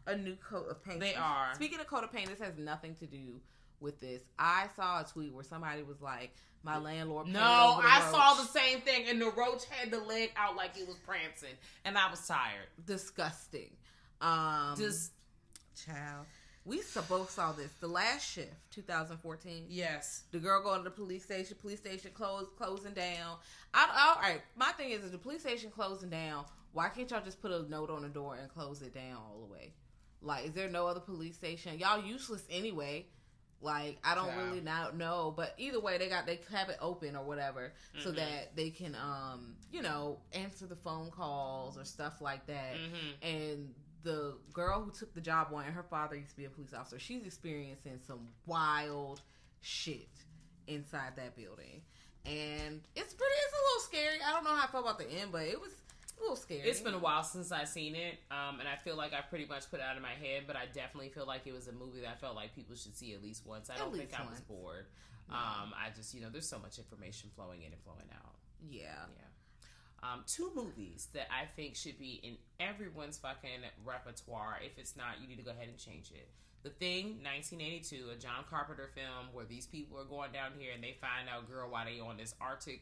[0.08, 1.00] a new coat of paint.
[1.00, 1.54] They are.
[1.54, 3.40] Speaking of coat of paint, this has nothing to do
[3.80, 4.22] with this.
[4.38, 8.34] I saw a tweet where somebody was like, "My landlord." No, over the I saw
[8.36, 11.56] the same thing, and the roach had the leg out like it was prancing,
[11.86, 12.68] and I was tired.
[12.86, 13.72] disgusting.
[14.22, 15.12] Um, Just
[15.86, 16.26] child.
[16.66, 17.72] We both saw this.
[17.80, 19.68] The last shift, 2014.
[19.70, 21.56] yes, The girl going to the police station.
[21.62, 23.38] Police station closed, closing down.
[23.74, 24.42] I, all right.
[24.58, 26.44] My thing is, is the police station closing down.
[26.74, 29.40] Why can't y'all just put a note on the door and close it down all
[29.48, 29.72] the way?
[30.22, 31.80] Like, is there no other police station?
[31.80, 33.06] Y'all useless anyway.
[33.60, 34.44] Like, I don't Yeah.
[34.46, 38.12] really not know, but either way, they got they have it open or whatever, so
[38.12, 38.16] Mhm.
[38.18, 42.76] that they can, um, you know, answer the phone calls or stuff like that.
[42.76, 43.26] Mm-hmm.
[43.26, 46.50] And the girl who took the job on, and her father used to be a
[46.52, 47.00] police officer.
[47.00, 49.22] She's experiencing some wild
[49.62, 50.08] shit
[50.68, 51.82] inside that building,
[52.26, 53.34] and it's pretty.
[53.44, 54.22] It's a little scary.
[54.22, 55.72] I don't know how I felt about the end, but it was
[56.18, 56.62] a little scary.
[56.62, 59.46] It's been a while since I've seen it, um, and I feel like I pretty
[59.46, 60.44] much put it out of my head.
[60.48, 62.96] But I definitely feel like it was a movie that I felt like people should
[62.96, 63.70] see at least once.
[63.70, 64.42] I At don't think least I was once.
[64.42, 64.86] bored.
[65.30, 68.36] Um, I just, you know, there's so much information flowing in and flowing out.
[68.70, 69.06] yeah.
[69.18, 69.24] Yeah.
[70.04, 74.60] Um, two movies that I think should be in everyone's fucking repertoire.
[74.64, 76.30] If it's not, you need to go ahead and change it.
[76.64, 80.84] The Thing, 1982, a John Carpenter film where these people are going down here and
[80.84, 82.82] they find out, girl, why they on this Arctic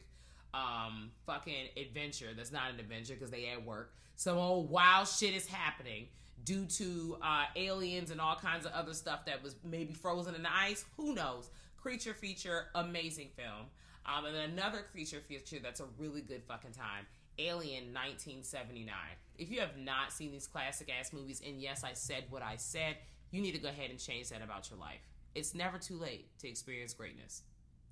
[0.54, 3.92] um, fucking adventure that's not an adventure because they at work.
[4.16, 6.08] Some old wild shit is happening
[6.44, 10.42] due to uh, aliens and all kinds of other stuff that was maybe frozen in
[10.42, 10.84] the ice.
[10.96, 11.50] Who knows?
[11.76, 13.66] Creature feature, amazing film.
[14.06, 17.06] Um, and then another creature feature that's a really good fucking time.
[17.38, 18.94] Alien 1979.
[19.38, 22.56] If you have not seen these classic ass movies, and yes, I said what I
[22.56, 22.96] said,
[23.30, 25.00] you need to go ahead and change that about your life.
[25.34, 27.42] It's never too late to experience greatness.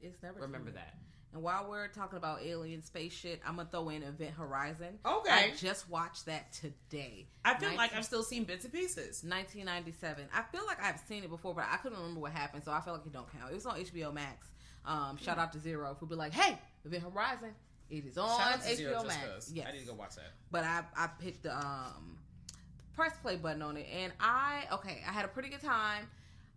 [0.00, 0.40] It's never.
[0.40, 0.84] Remember too late.
[0.86, 0.94] that.
[1.34, 5.00] And while we're talking about alien space shit, I'm gonna throw in Event Horizon.
[5.04, 5.30] Okay.
[5.30, 7.26] I just watched that today.
[7.44, 9.24] I feel like I've still seen bits and pieces.
[9.24, 10.26] 1997.
[10.32, 12.80] I feel like I've seen it before, but I couldn't remember what happened, so I
[12.80, 13.50] feel like it don't count.
[13.50, 14.46] It was on HBO Max.
[14.86, 17.50] Um, shout out to Zero who'd be like, "Hey, Event Horizon,
[17.90, 20.14] it is on Shout out to HBO Zero just Yes, I need to go watch
[20.14, 20.32] that.
[20.52, 22.16] but I I picked the um
[22.94, 26.06] press play button on it, and I okay, I had a pretty good time.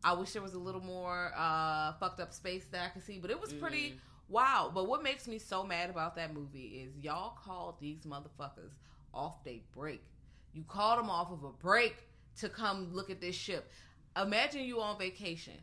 [0.03, 3.17] I wish there was a little more uh fucked up space that I could see,
[3.17, 3.97] but it was pretty Mm-hmm.
[4.29, 4.71] Wow.
[4.73, 8.73] But what makes me so mad about that movie is y'all called these motherfuckers
[9.13, 10.03] off they break.
[10.53, 11.95] You called them off of a break
[12.39, 13.71] to come look at this ship.
[14.19, 15.53] Imagine you on vacation.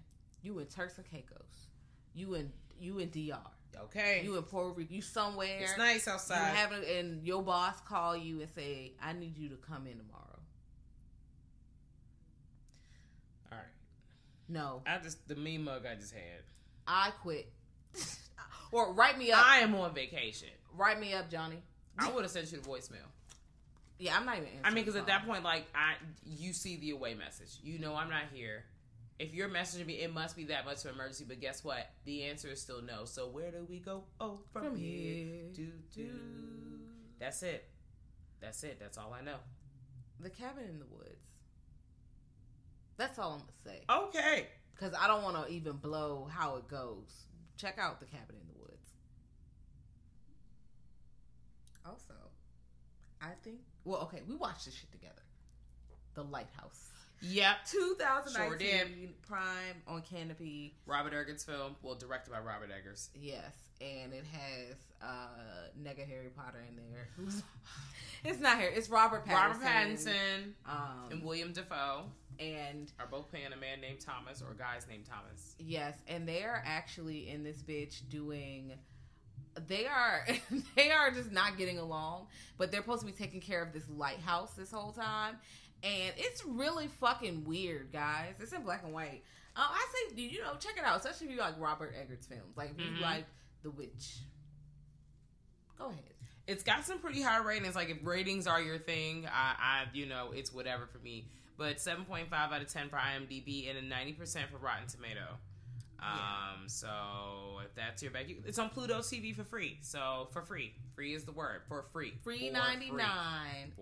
[0.43, 1.69] You in Turks and Caicos.
[2.15, 3.39] You in you in DR.
[3.77, 4.21] Okay.
[4.23, 4.95] You in Puerto Rico.
[4.95, 5.59] You somewhere.
[5.63, 6.55] it's nice You outside.
[6.55, 9.97] have it, and your boss call you and say, "I need you to come in
[9.99, 10.39] tomorrow."
[13.51, 13.67] All right.
[14.49, 16.43] No, I just the meme mug I just had.
[16.87, 17.51] I quit.
[18.73, 19.45] or write me up.
[19.45, 20.49] I am on vacation.
[20.77, 21.59] write me up, Johnny.
[21.99, 23.07] I would have sent you the voicemail.
[23.99, 24.49] Yeah, I'm not even.
[24.65, 27.59] I mean, because at that point, like, I you see the away message.
[27.63, 28.65] You know I'm not here.
[29.21, 31.25] If you're messaging me, it must be that much of an emergency.
[31.29, 31.89] But guess what?
[32.05, 33.05] The answer is still no.
[33.05, 34.03] So where do we go?
[34.21, 34.99] Oh, from, From here.
[34.99, 35.43] here.
[35.55, 36.11] Do do.
[37.21, 37.65] That's it.
[38.41, 38.79] That's it.
[38.81, 39.37] That's all I know.
[40.21, 41.29] the cabin in the woods.
[42.97, 43.85] That's all I'm gonna say.
[43.89, 44.49] Okay.
[44.75, 47.27] Because I don't want to even blow how it goes.
[47.57, 48.93] Check out the cabin in the woods.
[51.87, 52.15] Also,
[53.21, 53.59] I think.
[53.85, 55.23] Well, okay, we watched this shit together.
[56.15, 56.91] The Lighthouse.
[57.23, 57.57] Yep.
[57.71, 58.87] 2019 Sure.
[59.27, 60.73] Prime on Kanopy.
[60.87, 61.77] Robert Eggers film.
[61.83, 63.11] Well, directed by Robert Eggers.
[63.15, 67.09] Yes, and it has uh nigga Harry Potter in there.
[68.27, 68.75] It's not Harry.
[68.75, 69.35] It's Robert Pattinson.
[69.35, 72.05] Robert Pattinson Um, and William Dafoe
[72.39, 75.55] and are both playing a man named Thomas or guys named Thomas.
[75.59, 78.73] yes, and they are actually in this bitch doing.
[79.69, 80.27] They are
[80.77, 82.27] they are just not getting along,
[82.59, 85.37] but they're supposed to be taking care of this lighthouse this whole time,
[85.83, 88.35] and it's really fucking weird, guys.
[88.41, 89.23] It's in black and white.
[89.57, 92.57] Um, I say, you know, check it out, especially if you like Robert Eggers films,
[92.57, 93.01] like if you Mhm.
[93.01, 93.25] like
[93.63, 94.17] The Witch.
[95.79, 96.03] Go ahead.
[96.47, 97.75] It's got some pretty high ratings.
[97.75, 101.29] Like if ratings are your thing, I, I you know, it's whatever for me.
[101.57, 104.89] But seven point five out of ten for IMDb and a ninety percent for Rotten
[104.89, 105.39] Tomato.
[106.01, 109.79] Um, so if that's your bag, it's on Pluto TV for free.
[109.81, 112.15] So for free, free is the word for free.
[112.23, 113.03] Free ninety free.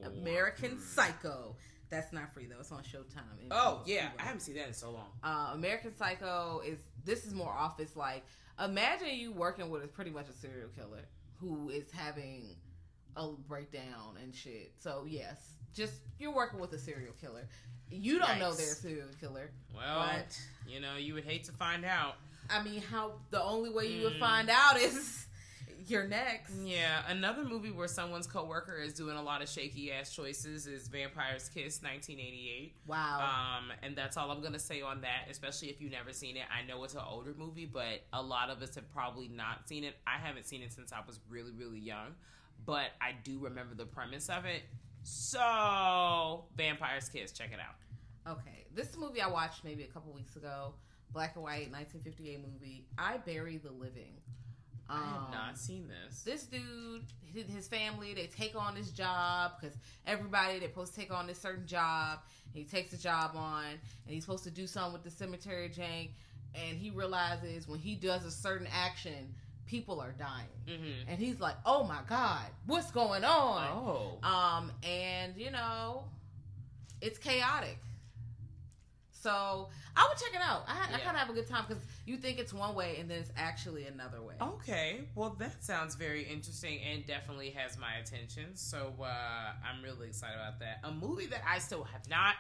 [0.05, 0.87] American free.
[0.87, 1.57] Psycho.
[1.91, 2.61] That's not free though.
[2.61, 3.49] It's on Showtime.
[3.51, 5.09] Oh yeah, I haven't seen that in so long.
[5.23, 8.25] Uh, American Psycho is this is more office like.
[8.63, 11.09] Imagine you working with a pretty much a serial killer
[11.41, 12.55] who is having
[13.17, 14.73] a breakdown and shit.
[14.79, 17.47] So yes, just you're working with a serial killer.
[17.91, 18.57] You don't know Yikes.
[18.57, 19.51] they're a serial killer.
[19.75, 22.17] Well, But- you know, you would hate to find out.
[22.49, 24.21] I mean, how the only way you would Mm.
[24.21, 25.27] find out is
[25.89, 26.53] you're next.
[26.55, 30.87] Yeah, another movie where someone's coworker is doing a lot of shaky ass choices is
[30.89, 32.75] Vampire's Kiss, 1988.
[32.87, 33.59] Wow.
[33.59, 35.27] Um, and that's all I'm gonna say on that.
[35.31, 36.45] Especially if you've never seen it.
[36.51, 39.83] I know it's an older movie, but a lot of us have probably not seen
[39.85, 39.97] it.
[40.07, 42.15] I haven't seen it since I was really, really young,
[42.65, 44.63] but I do remember the premise of it.
[45.03, 48.37] So, Vampire's Kiss, check it out.
[48.39, 50.75] Okay, this movie I watched maybe a couple weeks ago.
[51.13, 52.87] Black and white, 1958 movie.
[52.97, 54.15] I Bury the Living.
[54.89, 56.23] I have Um, not seen this.
[56.23, 59.77] this dude, his his family, they take on this job because
[60.07, 62.21] everybody they're supposed to take on this certain job.
[62.53, 66.11] He takes the job on, and he's supposed to do something with the cemetery jank.
[66.55, 69.35] And he realizes when he does a certain action,
[69.67, 71.09] people are dying, Mm-hmm.
[71.09, 74.19] and he's like, "Oh my god, what's going on?" Oh.
[74.29, 76.05] Um, and you know,
[77.01, 77.79] it's chaotic.
[79.11, 80.65] So I would check it out.
[80.67, 83.09] I, I kind of have a good time because you think it's one way, and
[83.09, 84.35] then it's actually another way.
[84.41, 88.55] Okay, well that sounds very interesting and definitely has my attention.
[88.57, 90.81] So uh, I'm really excited about that.
[90.85, 92.35] A movie that I still have not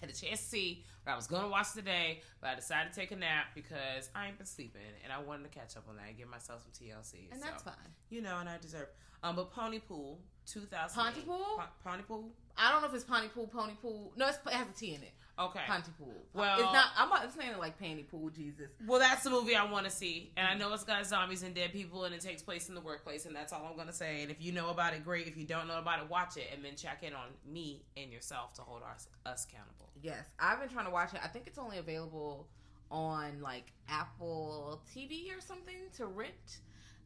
[0.00, 2.98] had a chance to see, I was going to watch today, but I decided to
[2.98, 5.96] take a nap because I ain't been sleeping and I wanted to catch up on
[5.96, 7.30] that and give myself some TLC.
[7.30, 7.74] and So, that's fine.
[8.10, 8.88] You know, and I deserve.
[9.22, 10.94] Um, but Ponypool, 2000.
[11.02, 11.62] Pontypool?
[11.86, 12.24] Ponypool.
[12.56, 14.12] I don't know if it's Pony Pool, Pony Pool.
[14.16, 15.12] No, it's, it has a T in it.
[15.38, 15.60] Okay.
[15.66, 16.14] Pontypool.
[16.32, 16.86] Well- it's not.
[16.96, 18.30] I'm not saying it like Panty Pool.
[18.30, 18.70] Jesus.
[18.86, 21.54] Well, that's the movie I want to see, and I know it's got zombies and
[21.54, 24.22] dead people, and it takes place in the workplace, and that's all I'm gonna say.
[24.22, 25.26] And if you know about it, great.
[25.26, 28.12] If you don't know about it, watch it, and then check in on me and
[28.12, 29.90] yourself to hold us, us accountable.
[30.00, 31.20] Yes, I've been trying to watch it.
[31.22, 32.46] I think it's only available
[32.92, 36.58] on like Apple TV or something to rent.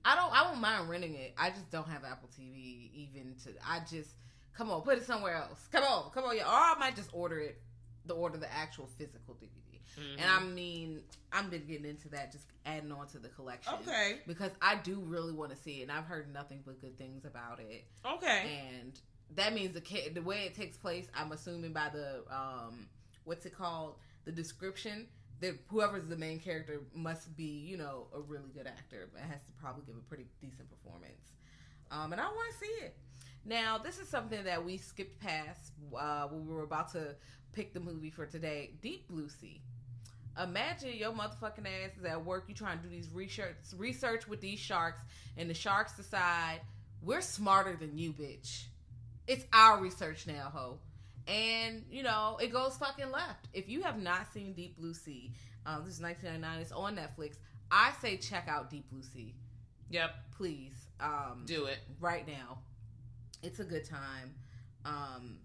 [0.04, 0.32] I don't.
[0.32, 1.32] I won't mind renting it.
[1.38, 3.50] I just don't have Apple TV even to.
[3.66, 4.10] I just
[4.56, 5.68] come on, put it somewhere else.
[5.70, 6.44] Come on, come on, yeah.
[6.44, 7.60] Or I might just order it.
[8.06, 9.68] The order the actual physical DVD.
[9.98, 10.20] Mm-hmm.
[10.20, 11.00] And I mean,
[11.32, 13.74] I'm been getting into that, just adding on to the collection.
[13.82, 14.18] Okay.
[14.26, 17.24] Because I do really want to see it, and I've heard nothing but good things
[17.24, 17.84] about it.
[18.06, 18.58] Okay.
[18.76, 18.98] And
[19.34, 22.86] that means the the way it takes place, I'm assuming by the um,
[23.24, 25.06] what's it called, the description.
[25.40, 29.40] That whoever's the main character must be, you know, a really good actor, but has
[29.44, 31.30] to probably give a pretty decent performance.
[31.92, 32.96] Um, and I want to see it.
[33.44, 37.14] Now, this is something that we skipped past uh, when we were about to
[37.52, 38.72] pick the movie for today.
[38.82, 39.60] Deep Blue Sea.
[40.42, 42.44] Imagine your motherfucking ass is at work.
[42.48, 45.00] You trying to do these research research with these sharks,
[45.36, 46.60] and the sharks decide
[47.02, 48.64] we're smarter than you, bitch.
[49.26, 50.78] It's our research now, ho.
[51.26, 53.48] And you know it goes fucking left.
[53.52, 55.32] If you have not seen Deep Blue Sea,
[55.66, 56.60] um, this is 1999.
[56.62, 57.36] It's on Netflix.
[57.70, 59.34] I say check out Deep Blue Sea,
[59.90, 60.10] Yep.
[60.36, 60.86] please.
[61.00, 61.78] Um, Do it.
[62.00, 62.58] right now.
[63.42, 64.34] It's a good time.
[64.84, 65.38] Um,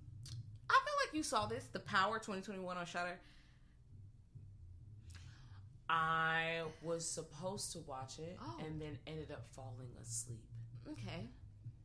[0.70, 3.20] I feel like you saw this, The Power 2021 on Shudder.
[5.90, 8.60] I was supposed to watch it Oh.
[8.66, 10.44] and then ended up falling asleep.
[10.88, 11.30] Okay.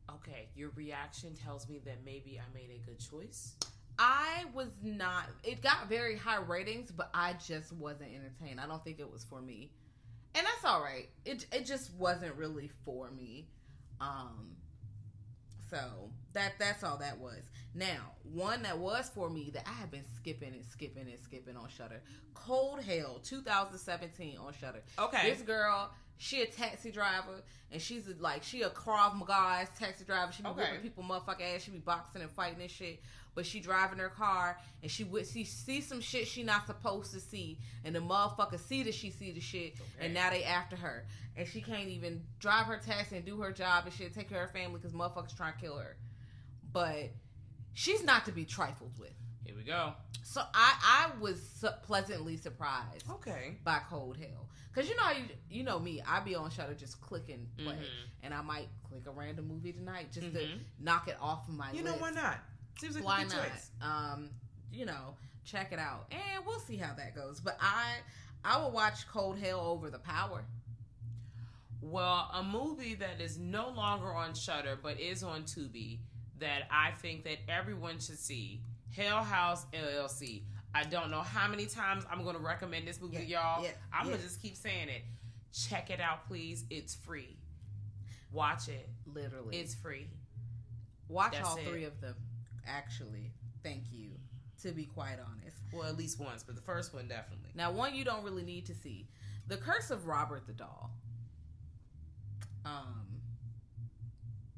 [0.09, 3.53] Okay, your reaction tells me that maybe I made a good choice.
[3.99, 5.25] I was not.
[5.43, 8.59] It got very high ratings, but I just wasn't entertained.
[8.59, 9.71] I don't think it was for me,
[10.33, 11.09] and that's all right.
[11.25, 13.49] It it just wasn't really for me.
[14.01, 14.55] Um,
[15.69, 17.41] so that that's all that was.
[17.75, 21.55] Now, one that was for me that I have been skipping and skipping and skipping
[21.55, 22.01] on Shudder.
[22.33, 24.81] Cold Hell, 2017 on Shudder.
[24.97, 25.29] Okay.
[25.29, 25.91] This girl,
[26.21, 27.41] she a taxi driver,
[27.71, 30.31] and she's a, like she a Krav Maga ass taxi driver.
[30.33, 30.61] She be Okay.
[30.61, 31.63] whipping people motherfucker ass.
[31.63, 33.01] She be boxing and fighting and shit.
[33.35, 37.13] But she driving her car, and she would see see some shit she not supposed
[37.13, 40.75] to see, and the motherfucker see that she see the shit, and now they after
[40.75, 41.05] her,
[41.37, 44.43] and she can't even drive her taxi and do her job and shit, take care
[44.43, 45.95] of her family because motherfuckers trying to kill her.
[46.73, 47.11] But
[47.73, 49.13] she's not to be trifled with.
[49.49, 49.93] Here we go.
[50.21, 53.57] So I I was su- pleasantly surprised Okay.
[53.63, 54.47] by Cold Hell.
[54.75, 57.73] Cause you know how you you know me, I be on Shudder just clicking play,
[57.73, 58.09] Mhm.
[58.21, 60.59] and I might click a random movie tonight just to Mhm.
[60.77, 61.95] knock it off of my You list.
[61.95, 62.39] know why not?
[62.79, 63.47] Seems like Why a good not?
[63.49, 63.71] choice.
[63.81, 64.29] Um,
[64.71, 67.39] you know, check it out, and we'll see how that goes.
[67.39, 67.97] But I
[68.43, 70.45] I will watch Cold Hell over The Power.
[71.81, 75.99] Well, a movie that is no longer on Shudder but is on Tubi
[76.37, 78.61] that I think that everyone should see.
[78.95, 80.43] Hell House LLC.
[80.73, 83.63] I don't know how many times I'm going to recommend this movie Yeah, to y'all.
[83.63, 84.11] yeah, I'm yeah.
[84.11, 85.01] going to just keep saying it.
[85.51, 86.65] Check it out, please.
[86.69, 87.37] It's free.
[88.31, 88.87] Watch it.
[89.11, 90.07] Literally, It's free.
[91.07, 91.65] watch that's all it.
[91.67, 92.15] three of them.
[92.67, 93.31] Actually,
[93.63, 94.11] thank you.
[94.61, 95.57] To be quite honest.
[95.73, 97.49] Well, at least once, but the first one definitely.
[97.55, 99.07] Now, one you don't really need to see.
[99.47, 100.91] The Curse of Robert the Doll.
[102.65, 103.05] Um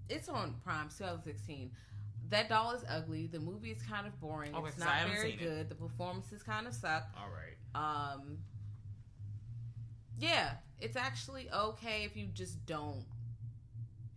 [0.09, 1.71] it's on Prime 2016.
[2.31, 3.27] That doll is ugly.
[3.27, 4.55] The movie is kind of boring.
[4.55, 5.43] Okay, it's not very seen it.
[5.43, 5.69] good.
[5.69, 7.03] The performances kind of suck.
[7.17, 7.57] All right.
[8.19, 8.37] Um
[10.17, 13.03] Yeah, it's actually okay if you just don't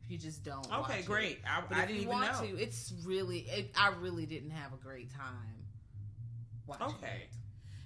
[0.04, 1.06] if you just don't watch Okay, it.
[1.06, 1.38] great.
[1.48, 2.46] I, But I if didn't you even want know.
[2.56, 5.64] to, it's really it, I really didn't have a great time
[6.66, 7.22] watching Okay.
[7.24, 7.30] it.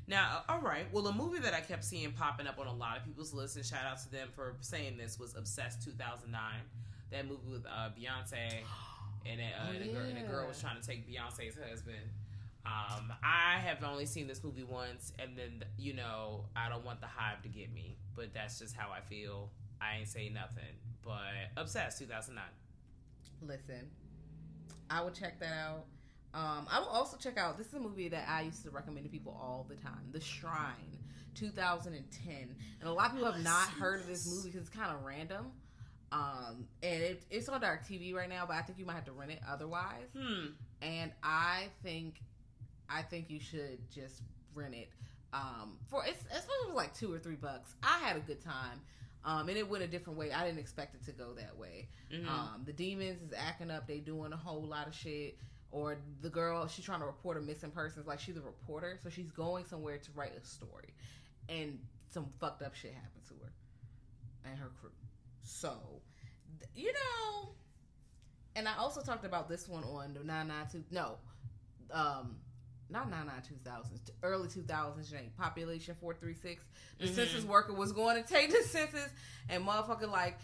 [0.09, 0.87] Now, uh, all right.
[0.93, 3.57] Well, a movie that I kept seeing popping up on a lot of people's lists,
[3.57, 6.41] and shout out to them for saying this, was Obsessed 2009.
[7.11, 8.63] That movie with uh, Beyonce,
[9.31, 12.11] and, uh, Oh, and, a girl, and a girl was trying to take Beyonce's husband.
[12.67, 17.01] Um, I have only seen this movie once, and then you know I don't want
[17.01, 19.51] the hive to get me, but that's just how I feel.
[19.81, 20.75] I ain't say nothing.
[21.03, 21.23] But
[21.57, 22.45] Obsessed 2009.
[23.47, 23.89] Listen,
[24.91, 25.85] I would check that out.
[26.35, 27.57] Um, I will also check out.
[27.57, 30.11] This is a movie that I used to recommend to people all the time.
[30.13, 30.99] The Shrine,
[31.35, 34.95] 2010, and a lot of people have not heard of this movie because it's kind
[34.95, 35.47] of random.
[36.11, 39.13] Um, and it, it's on DirecTV right now, but I think you might have to
[39.13, 40.09] rent it otherwise.
[40.17, 40.47] Hmm.
[40.81, 42.23] And I think,
[42.89, 44.23] I think you should just
[44.55, 44.89] rent it.
[45.33, 47.75] Um, for it's if it was like two or three bucks.
[47.83, 48.81] I had a good time.
[49.25, 50.33] Um, and it went a different way.
[50.33, 51.89] I didn't expect it to go that way.
[52.11, 52.27] Mhm.
[52.27, 53.87] Um, the demons is acting up.
[53.87, 55.37] They doing a whole lot of shit.
[55.71, 58.07] Or the girl, she's trying to report a missing persons.
[58.07, 60.95] Like she's a reporter, so she's going somewhere to write a story,
[61.51, 61.79] and
[62.09, 63.53] some fucked up shit happened to her
[64.49, 64.91] and her crew.
[65.49, 65.73] So,
[66.75, 67.49] you know,
[68.55, 70.85] and I also talked about this one on the nine nine two.
[70.91, 71.17] No,
[71.91, 72.37] um,
[72.91, 75.11] not nine nine two thousands, early two thousands.
[75.11, 76.63] Jane, Population four three six.
[76.99, 77.15] The Mhm.
[77.15, 79.09] census worker was going to take the census,
[79.49, 80.39] and motherfucker like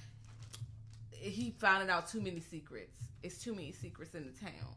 [1.12, 2.98] he found out too many secrets.
[3.22, 4.74] It's too many secrets in the town.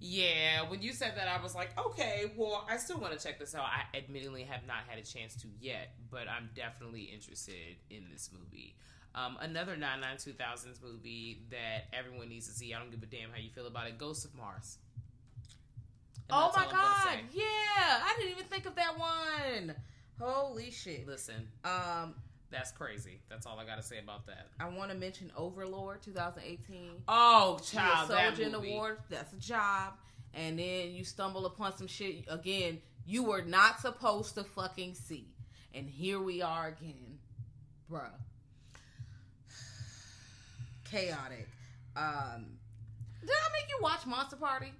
[0.00, 3.38] Yeah, when you said that, I was like, okay, well, I still want to check
[3.40, 3.64] this out.
[3.64, 8.30] I admittedly have not had a chance to yet, but I'm definitely interested in this
[8.32, 8.76] movie.
[9.14, 12.72] Um, another 99 2000s movie that everyone needs to see.
[12.74, 13.98] I don't give a damn how you feel about it.
[13.98, 14.78] Ghost of Mars.
[16.30, 17.18] And oh my all I'm gonna god!
[17.32, 19.74] Yeah, I didn't even think of that one.
[20.20, 21.06] Holy shit!
[21.06, 22.14] Listen, Um,
[22.50, 23.20] that's crazy.
[23.28, 24.48] That's all I got to say about that.
[24.60, 27.02] I want to mention Overlord 2018.
[27.08, 28.98] Oh, child, soldier in the war.
[29.08, 29.94] That's a job,
[30.34, 32.80] and then you stumble upon some shit again.
[33.06, 35.28] You were not supposed to fucking see,
[35.72, 37.18] and here we are again,
[37.90, 38.10] bruh.
[40.90, 41.48] Chaotic.
[41.96, 42.46] Um,
[43.20, 44.72] did I make you watch Monster Party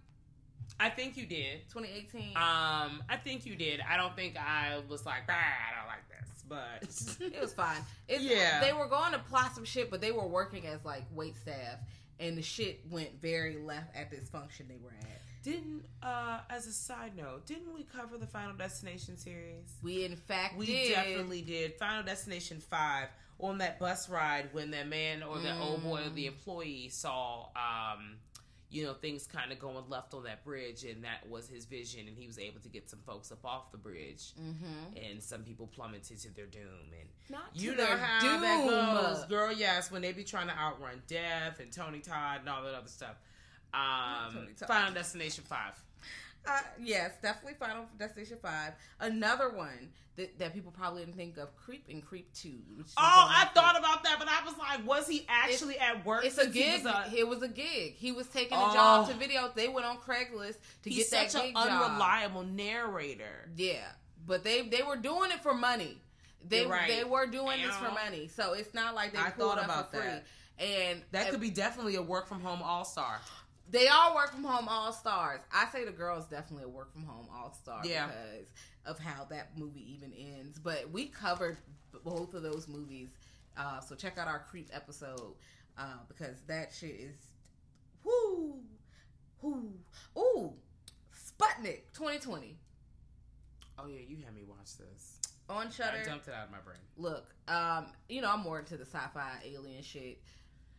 [0.80, 1.68] I think you did.
[1.72, 2.36] 2018?
[2.36, 3.80] Um, I think you did.
[3.80, 7.78] I don't think I was like, ah, I don't like this, but It was fine.
[8.06, 8.60] It's, Yeah.
[8.60, 11.78] They were going to plot some shit, but they were working as like wait staff,
[12.20, 15.20] and the shit went very left at this function they were at.
[15.42, 19.64] Didn't uh as a side note, didn't we cover the Final Destination series?
[19.82, 20.94] We in fact We did.
[20.94, 21.74] definitely did.
[21.76, 23.08] Final Destination Five
[23.38, 26.28] on that bus ride when that man or the old boy or the Mm.
[26.28, 28.16] employee saw um
[28.70, 32.06] you know things kind of going left on that bridge and that was his vision
[32.06, 34.96] and he was able to get some folks up off the bridge Mm-hmm.
[35.10, 38.40] and some people plummeted to their doom and Not you know their how doom.
[38.42, 39.52] that goes, girl.
[39.52, 42.88] Yes, when they be trying to outrun death and Tony Todd and all that other
[42.88, 43.14] stuff.
[43.74, 45.74] Um, Final Destination Five.
[46.46, 48.72] Uh, yes, definitely Final Destination Five.
[49.00, 52.58] Another one that, that people probably didn't think of, Creep and Creep Two.
[52.96, 56.24] Oh, I thought about that, but I was like, was he actually at work?
[56.24, 56.84] It's a gig.
[56.84, 57.94] was a- it was a gig.
[57.96, 58.72] He was taking a Oh.
[58.72, 59.50] job to video.
[59.54, 61.68] They went on Craigslist to get that such an gig job.
[61.68, 63.50] unreliable narrator.
[63.56, 63.84] Yeah,
[64.26, 66.00] but they they were doing it for money.
[66.48, 66.88] They right.
[66.88, 69.64] they were doing this for money, so it's not like they I pulled thought up
[69.64, 70.06] about for free.
[70.06, 70.24] that.
[70.60, 73.20] And That could be definitely a work from home all star.
[73.70, 75.40] They all work from home all stars.
[75.52, 78.06] I say the girl is definitely a work from home all star Yeah.
[78.06, 78.48] because
[78.86, 80.58] of how that movie even ends.
[80.58, 81.58] But we covered
[82.04, 83.08] both of those movies,
[83.56, 85.34] uh, so check out our creep episode
[85.76, 87.16] uh, because that shit is
[88.04, 88.60] whoo
[89.42, 89.72] whoo
[90.16, 90.52] ooh
[91.14, 92.56] Sputnik 2020
[93.80, 95.18] Oh yeah, you had me watch this.
[95.48, 95.98] on Shudder.
[96.00, 96.78] I dumped it out of my brain.
[96.96, 100.20] Look, um, you know I'm more into the sci-fi alien shit.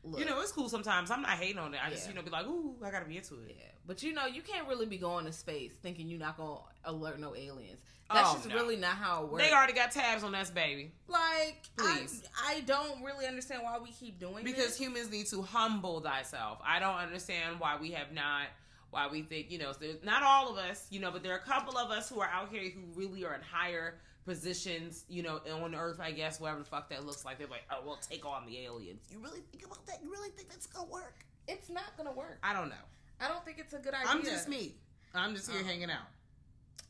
[0.04, 1.12] Look, You know, it's cool sometimes.
[1.12, 1.80] I'm not hating on it.
[1.86, 3.56] I just you know be like, ooh, I gotta be into it.
[3.58, 6.60] Yeah, but you know, you can't really be going to space thinking you're not gonna
[6.86, 7.80] alert no aliens.
[8.10, 8.56] Oh, That's Oh, just no.
[8.56, 9.44] really not how it works.
[9.44, 10.92] They already got tabs on us, baby.
[11.08, 12.24] like, Please.
[12.44, 14.78] I, I don't really understand why we keep doing Because this.
[14.78, 16.60] humans need to humble thyself.
[16.66, 18.48] I don't understand why we have not,
[18.90, 21.38] why we think, you know, there's not all of us, you know, but there are
[21.38, 25.24] a couple of us who are out here who really are in higher positions, you
[25.24, 27.38] know, on Earth, I guess, whatever the fuck that looks like.
[27.38, 29.02] They're like, oh, well, take on the aliens.
[29.12, 30.00] You really think about that?
[30.04, 31.26] You really think that's gonna work?
[31.48, 32.38] it's not gonna work.
[32.44, 32.76] I don't know.
[33.20, 34.08] I don't think it's a good idea.
[34.12, 34.76] I'm just me.
[35.16, 35.68] I'm just here Oh.
[35.68, 36.06] hanging out.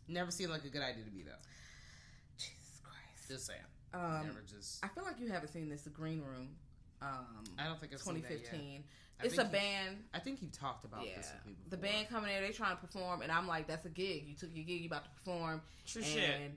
[0.10, 1.32] Never seemed like a good idea to me, though.
[2.38, 3.28] Jesus Christ.
[3.30, 3.60] Just saying.
[3.94, 4.84] Um, Never just.
[4.84, 6.50] I feel like you haven't seen this, The Green Room.
[7.02, 8.40] Um, I don't think I've seen that yet.
[8.52, 8.84] 2015.
[9.24, 10.04] It's a band.
[10.14, 11.70] I think you've talked about Yeah, this with me before.
[11.72, 14.26] the band coming in, they trying to perform, and I'm like, "That's a gig.
[14.28, 14.82] You took your gig.
[14.82, 16.52] You about to perform." True and shit.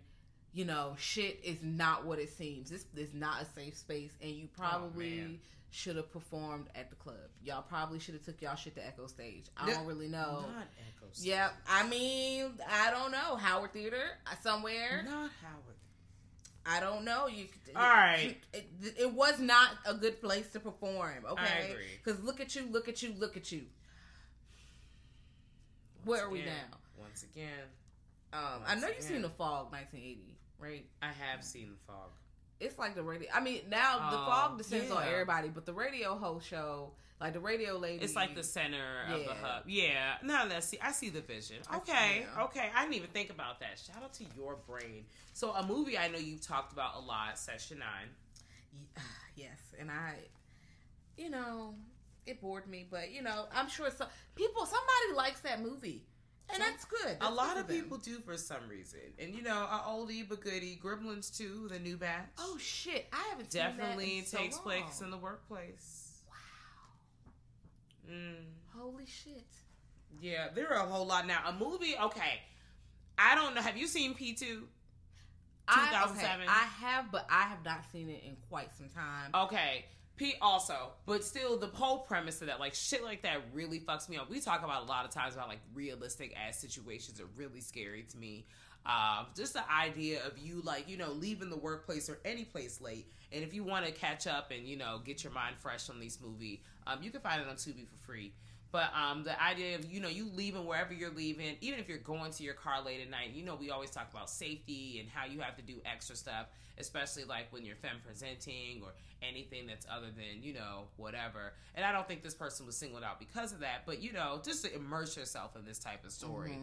[0.52, 2.70] You know, shit is not what it seems.
[2.70, 5.38] This is not a safe space, and you probably Oh,
[5.70, 7.16] should have performed at the club.
[7.42, 9.46] Y'all probably should have took y'all shit to Echo Stage.
[9.56, 10.44] I The- don't really know.
[10.54, 10.66] Not
[10.96, 11.10] Echo.
[11.12, 11.26] Stage.
[11.28, 13.36] Yeah, I mean, I don't know.
[13.36, 15.02] Howard Theater uh, somewhere.
[15.04, 15.76] Not Howard.
[16.64, 17.26] I don't know.
[17.26, 18.36] You All right.
[18.52, 18.68] It,
[18.98, 21.24] it was not a good place to perform.
[21.28, 21.74] Okay,
[22.04, 23.62] because look at you, look at you, look at you.
[26.04, 26.78] Where Once are we now?
[26.98, 27.48] Once again,
[28.32, 30.86] Um, I Once know you've seen The Fog, 1980, right?
[31.02, 32.10] I have seen the fog.
[32.60, 33.28] it's like the radio.
[33.34, 37.32] I mean, now the Oh, fog descends on everybody, but the radio host show, like
[37.32, 39.34] the radio lady, It's like the center of the Yeah.
[39.42, 39.62] hub.
[39.66, 40.14] Yeah.
[40.22, 40.78] No, let's see.
[40.80, 41.56] I see the vision.
[41.74, 42.20] Okay.
[42.32, 42.44] Yeah.
[42.44, 42.70] Okay.
[42.74, 43.78] I didn't even think about that.
[43.84, 45.06] Shout out to your brain.
[45.32, 48.08] So a movie I know you've talked about a lot, Session Nine.
[49.36, 50.14] yes, and I,
[51.16, 51.74] you know,
[52.26, 56.04] it bored me, but you know, I'm sure some people, somebody likes that movie,
[56.52, 57.16] and that's good.
[57.20, 57.82] A lot good of for them.
[57.82, 59.00] people do for some reason.
[59.18, 62.28] And you know, oldie but goodie, Gremlins Two, the new batch.
[62.38, 64.64] Oh shit, I haven't seen that definitely in so takes long.
[64.64, 66.22] place in the workplace.
[66.28, 68.14] Wow.
[68.14, 68.34] Mm.
[68.76, 69.46] Holy shit.
[70.20, 71.40] Yeah, there are a whole lot now.
[71.46, 72.40] A movie, okay.
[73.18, 73.60] I don't know.
[73.60, 74.68] Have you seen P two?
[75.68, 76.40] I, 2007.
[76.40, 79.30] okay, I have, but I have not seen it in quite some time.
[79.46, 79.84] Okay.
[80.22, 84.08] P also, but still, the whole premise of that, like shit like that, really fucks
[84.08, 84.30] me up.
[84.30, 88.04] We talk about a lot of times about like realistic ass situations are really scary
[88.04, 88.46] to me.
[88.86, 92.80] Um, just the idea of you like you know leaving the workplace or any place
[92.80, 95.90] late, and if you want to catch up and you know get your mind fresh
[95.90, 98.32] on this movie, um, you can find it on Tubi for free.
[98.72, 101.98] But um, the idea of you know you leaving wherever you're leaving, even if you're
[101.98, 105.10] going to your car late at night, you know we always talk about safety and
[105.10, 106.46] how you have to do extra stuff,
[106.78, 108.92] especially like when you're femme presenting or
[109.22, 111.52] anything that's other than you know whatever.
[111.74, 114.40] And I don't think this person was singled out because of that, but you know
[114.42, 116.58] just to immerse yourself in this type of story.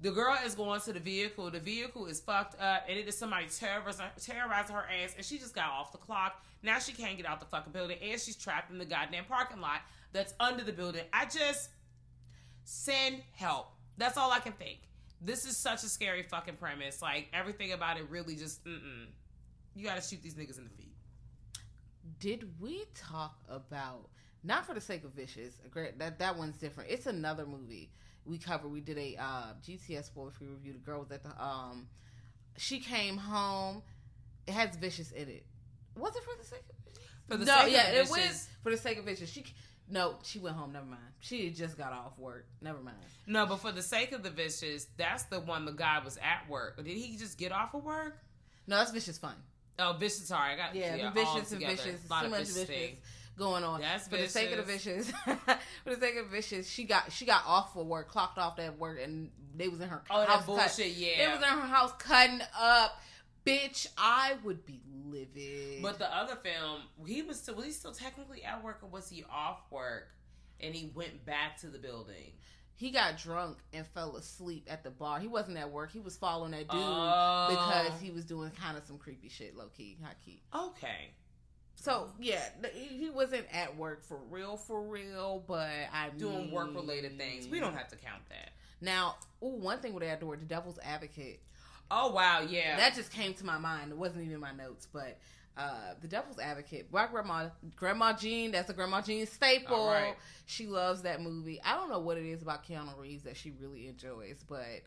[0.00, 1.50] The girl is going to the vehicle.
[1.50, 5.38] The vehicle is fucked up, and it is somebody terrorizing, terrorizing her ass, and she
[5.38, 6.44] just got off the clock.
[6.64, 9.60] Now she can't get out the fucking building, and she's trapped in the goddamn parking
[9.60, 9.82] lot
[10.14, 11.02] that's under the building.
[11.12, 11.68] I just
[12.64, 13.66] send help.
[13.98, 14.78] That's all I can think.
[15.20, 17.02] This is such a scary fucking premise.
[17.02, 19.08] Like everything about it really just, mm-mm.
[19.74, 20.92] You got to shoot these niggas in the feet.
[22.20, 24.08] Did we talk about
[24.42, 25.54] not for the sake of vicious?
[25.70, 26.90] Great, that that one's different.
[26.90, 27.90] It's another movie
[28.24, 28.68] we covered.
[28.68, 30.74] We did a uh, GTS spoiler free review.
[30.74, 31.88] The girl was at the um,
[32.56, 33.82] she came home.
[34.46, 35.44] It has vicious in it.
[35.96, 37.10] Was it for the sake of vicious?
[37.26, 39.30] For the no, sake yeah, of it was for the sake of vicious.
[39.30, 39.44] She
[39.90, 40.72] no, she went home.
[40.72, 41.02] Never mind.
[41.20, 42.46] She had just got off work.
[42.60, 42.96] Never mind.
[43.26, 46.48] No, but for the sake of the vicious, that's the one the guy was at
[46.48, 46.76] work.
[46.76, 48.18] Did he just get off of work?
[48.66, 49.34] No, that's vicious fun.
[49.78, 50.26] Oh, vicious.
[50.28, 52.00] Sorry, I got Yeah, yeah, vicious and vicious.
[52.08, 52.98] A lot Too of much vicious vicious
[53.36, 53.80] going on.
[53.80, 55.06] That's for the sake of the vicious.
[55.10, 55.36] vicious.
[55.84, 58.78] for the sake of vicious, she got she got off for work, clocked off that
[58.78, 60.78] work, and they was in her Oh, that house cut- bullshit.
[60.96, 63.00] They was in her house cutting up.
[63.46, 65.82] Bitch, I would be livid.
[65.82, 69.08] But the other film, he was still was he still technically at work or was
[69.08, 70.08] he off work?
[70.60, 72.32] And he went back to the building.
[72.76, 75.20] he got drunk and fell asleep at the bar.
[75.20, 75.92] He wasn't at work.
[75.92, 77.46] He was following that dude Oh.
[77.50, 80.42] because he was doing kind of some creepy shit, low key, high key.
[80.54, 81.10] Okay.
[81.76, 82.40] So yeah,
[82.72, 85.44] he wasn't at work for real, for real.
[85.46, 87.46] But I Doing mean, work related things.
[87.48, 88.50] We don't have to count that.
[88.80, 91.42] Now, ooh, one thing with door, the Devil's Advocate.
[91.90, 92.76] Oh wow, yeah.
[92.76, 93.92] That just came to my mind.
[93.92, 95.18] It wasn't even in my notes, but
[95.56, 96.92] uh, the Devil's Advocate.
[96.92, 98.50] My grandma, Grandma Jean.
[98.50, 99.88] That's a Grandma Jean staple.
[99.88, 100.16] Right.
[100.46, 101.60] She loves that movie.
[101.64, 104.82] I don't know what it is about Keanu Reeves that she really enjoys, but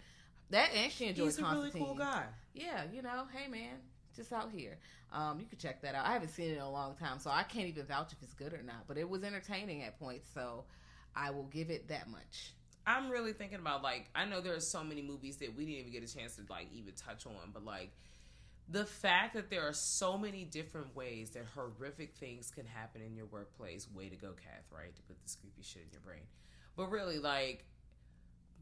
[0.49, 2.25] that and she enjoys He's a really cool guy.
[2.53, 3.75] Yeah, you know, hey man,
[4.15, 4.77] just out here.
[5.13, 6.05] Um, you can check that out.
[6.05, 8.33] I haven't seen it in a long time, so I can't even vouch if it's
[8.33, 8.87] good or not.
[8.87, 10.65] But it was entertaining at points, so
[11.15, 12.53] I will give it that much.
[12.88, 15.80] I'm really thinking about like I know there are so many movies that we didn't
[15.81, 17.91] even get a chance to like even touch on, but like
[18.69, 23.15] the fact that there are so many different ways that horrific things can happen in
[23.15, 23.88] your workplace.
[23.93, 24.95] Way to go, Kath, right?
[24.95, 26.23] To put this creepy shit in your brain.
[26.77, 27.65] But really, like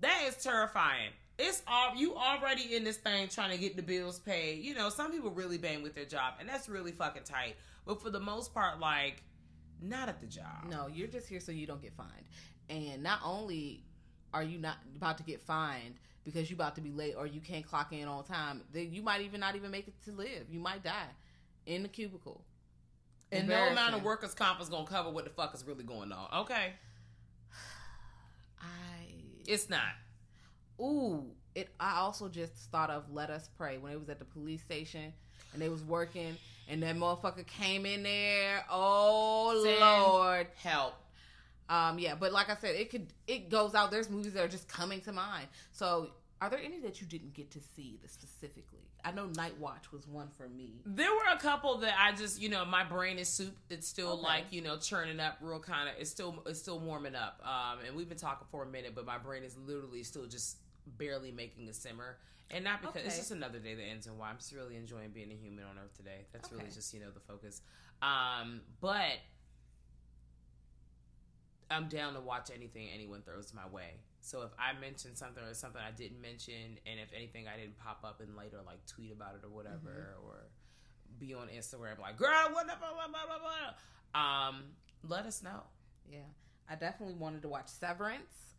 [0.02, 1.12] that is terrifying.
[1.38, 4.64] It's all you already in this thing trying to get the bills paid.
[4.64, 7.58] You know, some people really bang with their job, and that's really fucking tight.
[7.86, 9.22] But for the most part, like
[9.82, 10.66] not at the job.
[10.70, 12.10] No, you're just here so you don't get fined.
[12.70, 13.84] And not only
[14.36, 15.96] are you not about to get fined
[16.26, 19.02] because you about to be late or you can't clock in on time, then you
[19.02, 20.48] might even not even make it to live.
[20.50, 21.08] You might die
[21.66, 22.42] in the cubicle.
[23.32, 26.12] And no amount of workers' comp is gonna cover what the fuck is really going
[26.12, 26.28] on.
[26.42, 26.74] Okay,
[28.62, 28.66] I
[29.48, 29.80] it's not.
[30.80, 31.24] ooh,
[31.56, 34.62] it I also just thought of Let Us Pray when it was at the police
[34.62, 35.14] station
[35.54, 36.38] and they was working
[36.68, 38.66] and that motherfucker came in there.
[38.70, 40.48] Oh Send Lord.
[40.62, 40.94] Help.
[41.70, 43.92] Um, yeah, but like I said, it could it goes out.
[43.92, 45.48] There's movies that are just coming to mind.
[45.72, 46.12] So,
[46.42, 48.80] are there any that you didn't get to see specifically?
[49.04, 50.82] I know Night Watch was one for me.
[50.86, 53.56] There were a couple that I just, you know, my brain is soup.
[53.70, 54.22] It's still Okay.
[54.24, 55.96] like, you know, churning up, real kind of.
[56.00, 57.40] It's still, it's still warming up.
[57.44, 60.58] Um, and we've been talking for a minute, but my brain is literally still just
[60.98, 62.18] barely making a simmer.
[62.50, 64.28] And not because it's just another day that ends in Y.
[64.28, 66.26] I'm just really enjoying being a human on Earth today.
[66.34, 67.62] That's really just, you know, the focus.
[68.02, 69.18] Um, but
[71.70, 74.00] I'm down to watch anything anyone throws my way.
[74.22, 77.78] So if I mention something or something I didn't mention, and if anything I didn't
[77.78, 80.48] pop up and later like tweet about it or whatever, or
[81.20, 84.20] be on Instagram like, girl, what the blah, blah, blah, blah.
[84.22, 84.64] Um,
[85.08, 85.62] let us know.
[86.10, 86.20] Yeah,
[86.70, 88.54] I definitely wanted to watch Severance,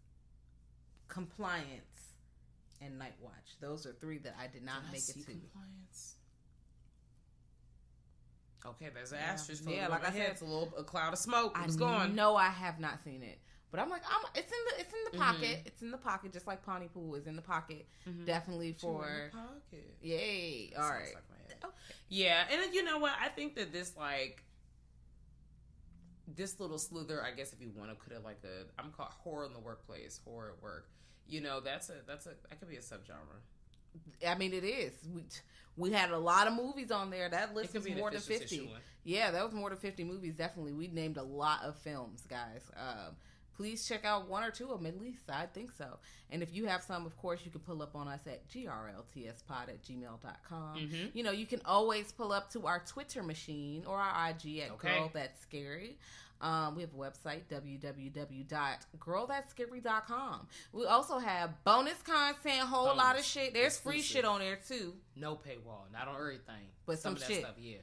[1.08, 2.16] Compliance,
[2.80, 3.56] and Night Watch.
[3.60, 5.32] Those are three that I did not Did I make see it to.
[5.32, 6.14] compliance.
[8.66, 9.32] Okay, there's an Yeah.
[9.32, 9.64] asterisk.
[9.66, 11.52] Yeah, like I said, it's a little a cloud of smoke.
[11.54, 12.14] I It's gone.
[12.14, 13.38] know I have not seen it,
[13.70, 14.24] but I'm like, I'm.
[14.34, 14.80] It's in the.
[14.80, 15.20] It's in the Mhm.
[15.20, 15.62] pocket.
[15.66, 17.86] It's in the pocket, just like Pawnee Pool is in the pocket.
[18.06, 18.24] Mhm.
[18.26, 19.30] Definitely for.
[19.32, 19.96] pocket.
[20.00, 20.70] Yay!
[20.70, 21.14] That All right.
[21.14, 21.64] like.
[21.64, 21.74] Okay.
[22.08, 23.14] Yeah, and you know what?
[23.20, 24.42] I think that this like
[26.28, 29.10] this little slither, I guess if you want to put it like a I'm called
[29.12, 30.90] horror in the workplace, horror at work.
[31.28, 33.40] You know, that's a that's a that could be a subgenre.
[34.26, 34.92] I mean, it is.
[35.14, 35.24] We
[35.76, 37.28] we had a lot of movies on there.
[37.28, 38.70] That list It could was be an more than fifty.
[39.04, 40.34] Yeah, that was more than 50 movies.
[40.34, 40.72] Definitely.
[40.72, 42.68] We named a lot of films, guys.
[42.76, 43.14] Um,
[43.56, 45.22] please check out one or two of them at least.
[45.28, 45.98] I think so.
[46.28, 49.68] And if you have some, of course, you can pull up on us at grltspod
[49.68, 50.76] at gmail.com.
[50.76, 51.10] Mhm.
[51.14, 54.72] You know, you can always pull up to our Twitter machine or our IG at
[54.72, 54.88] Okay.
[54.98, 55.98] Girl That's Scary.
[56.40, 60.46] Um, we have a website, www.girlthatscary.com.
[60.72, 63.54] We also have bonus content, whole lot of shit.
[63.54, 64.94] There's free shit on there too.
[65.16, 67.40] No paywall, not on everything, But some of that shit.
[67.40, 67.76] stuff, yeah.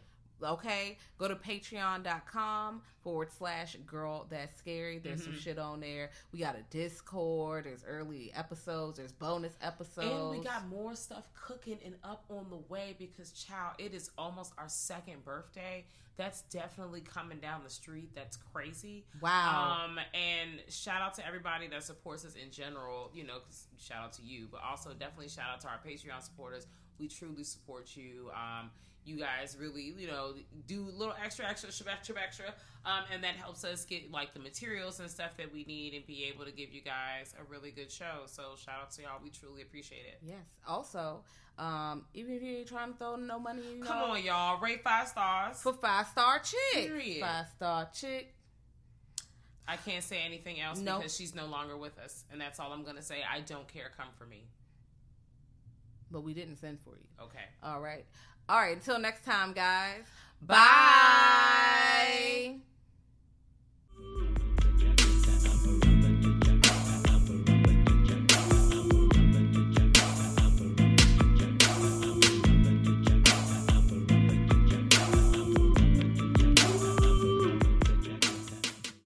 [0.46, 5.40] Okay go to patreon.com forward slash girl that's scary there's some Mhm.
[5.40, 10.40] shit on there we got a discord there's early episodes there's bonus episodes And we
[10.44, 14.68] got more stuff cooking and up on the way because, child, it is almost our
[14.70, 15.86] second birthday.
[16.16, 18.10] That's definitely coming down the street.
[18.16, 19.06] That's crazy.
[19.22, 23.12] wow Um, and shout out to everybody that supports us in general.
[23.14, 23.40] You know,
[23.78, 26.68] shout out to you, but also definitely shout out to our Patreon supporters.
[27.00, 28.30] We truly support you.
[28.34, 28.72] Um,
[29.06, 30.34] you guys really, you know,
[30.68, 32.46] do a little extra, extra, extra, extra, extra,
[32.86, 36.06] um, and that helps us get like the materials and stuff that we need and
[36.08, 38.22] be able to give you guys a really good show.
[38.28, 39.20] So shout out to y'all.
[39.24, 40.20] We truly appreciate it.
[40.26, 41.22] yes also
[41.60, 44.60] um even if you ain't trying to throw no money you Come know, on, y'all.
[44.60, 45.62] Rate five stars.
[45.62, 47.22] for five star chick Period.
[47.22, 48.34] five star chick
[49.68, 51.00] I can't say anything else Nope.
[51.00, 53.18] because she's no longer with us, and that's all I'm gonna say.
[53.24, 53.92] I don't care.
[53.96, 54.44] Come for me.
[56.12, 57.46] but we didn't send for you Okay.
[57.62, 58.06] all right
[58.50, 60.04] all right until next time guys
[60.42, 61.74] bye.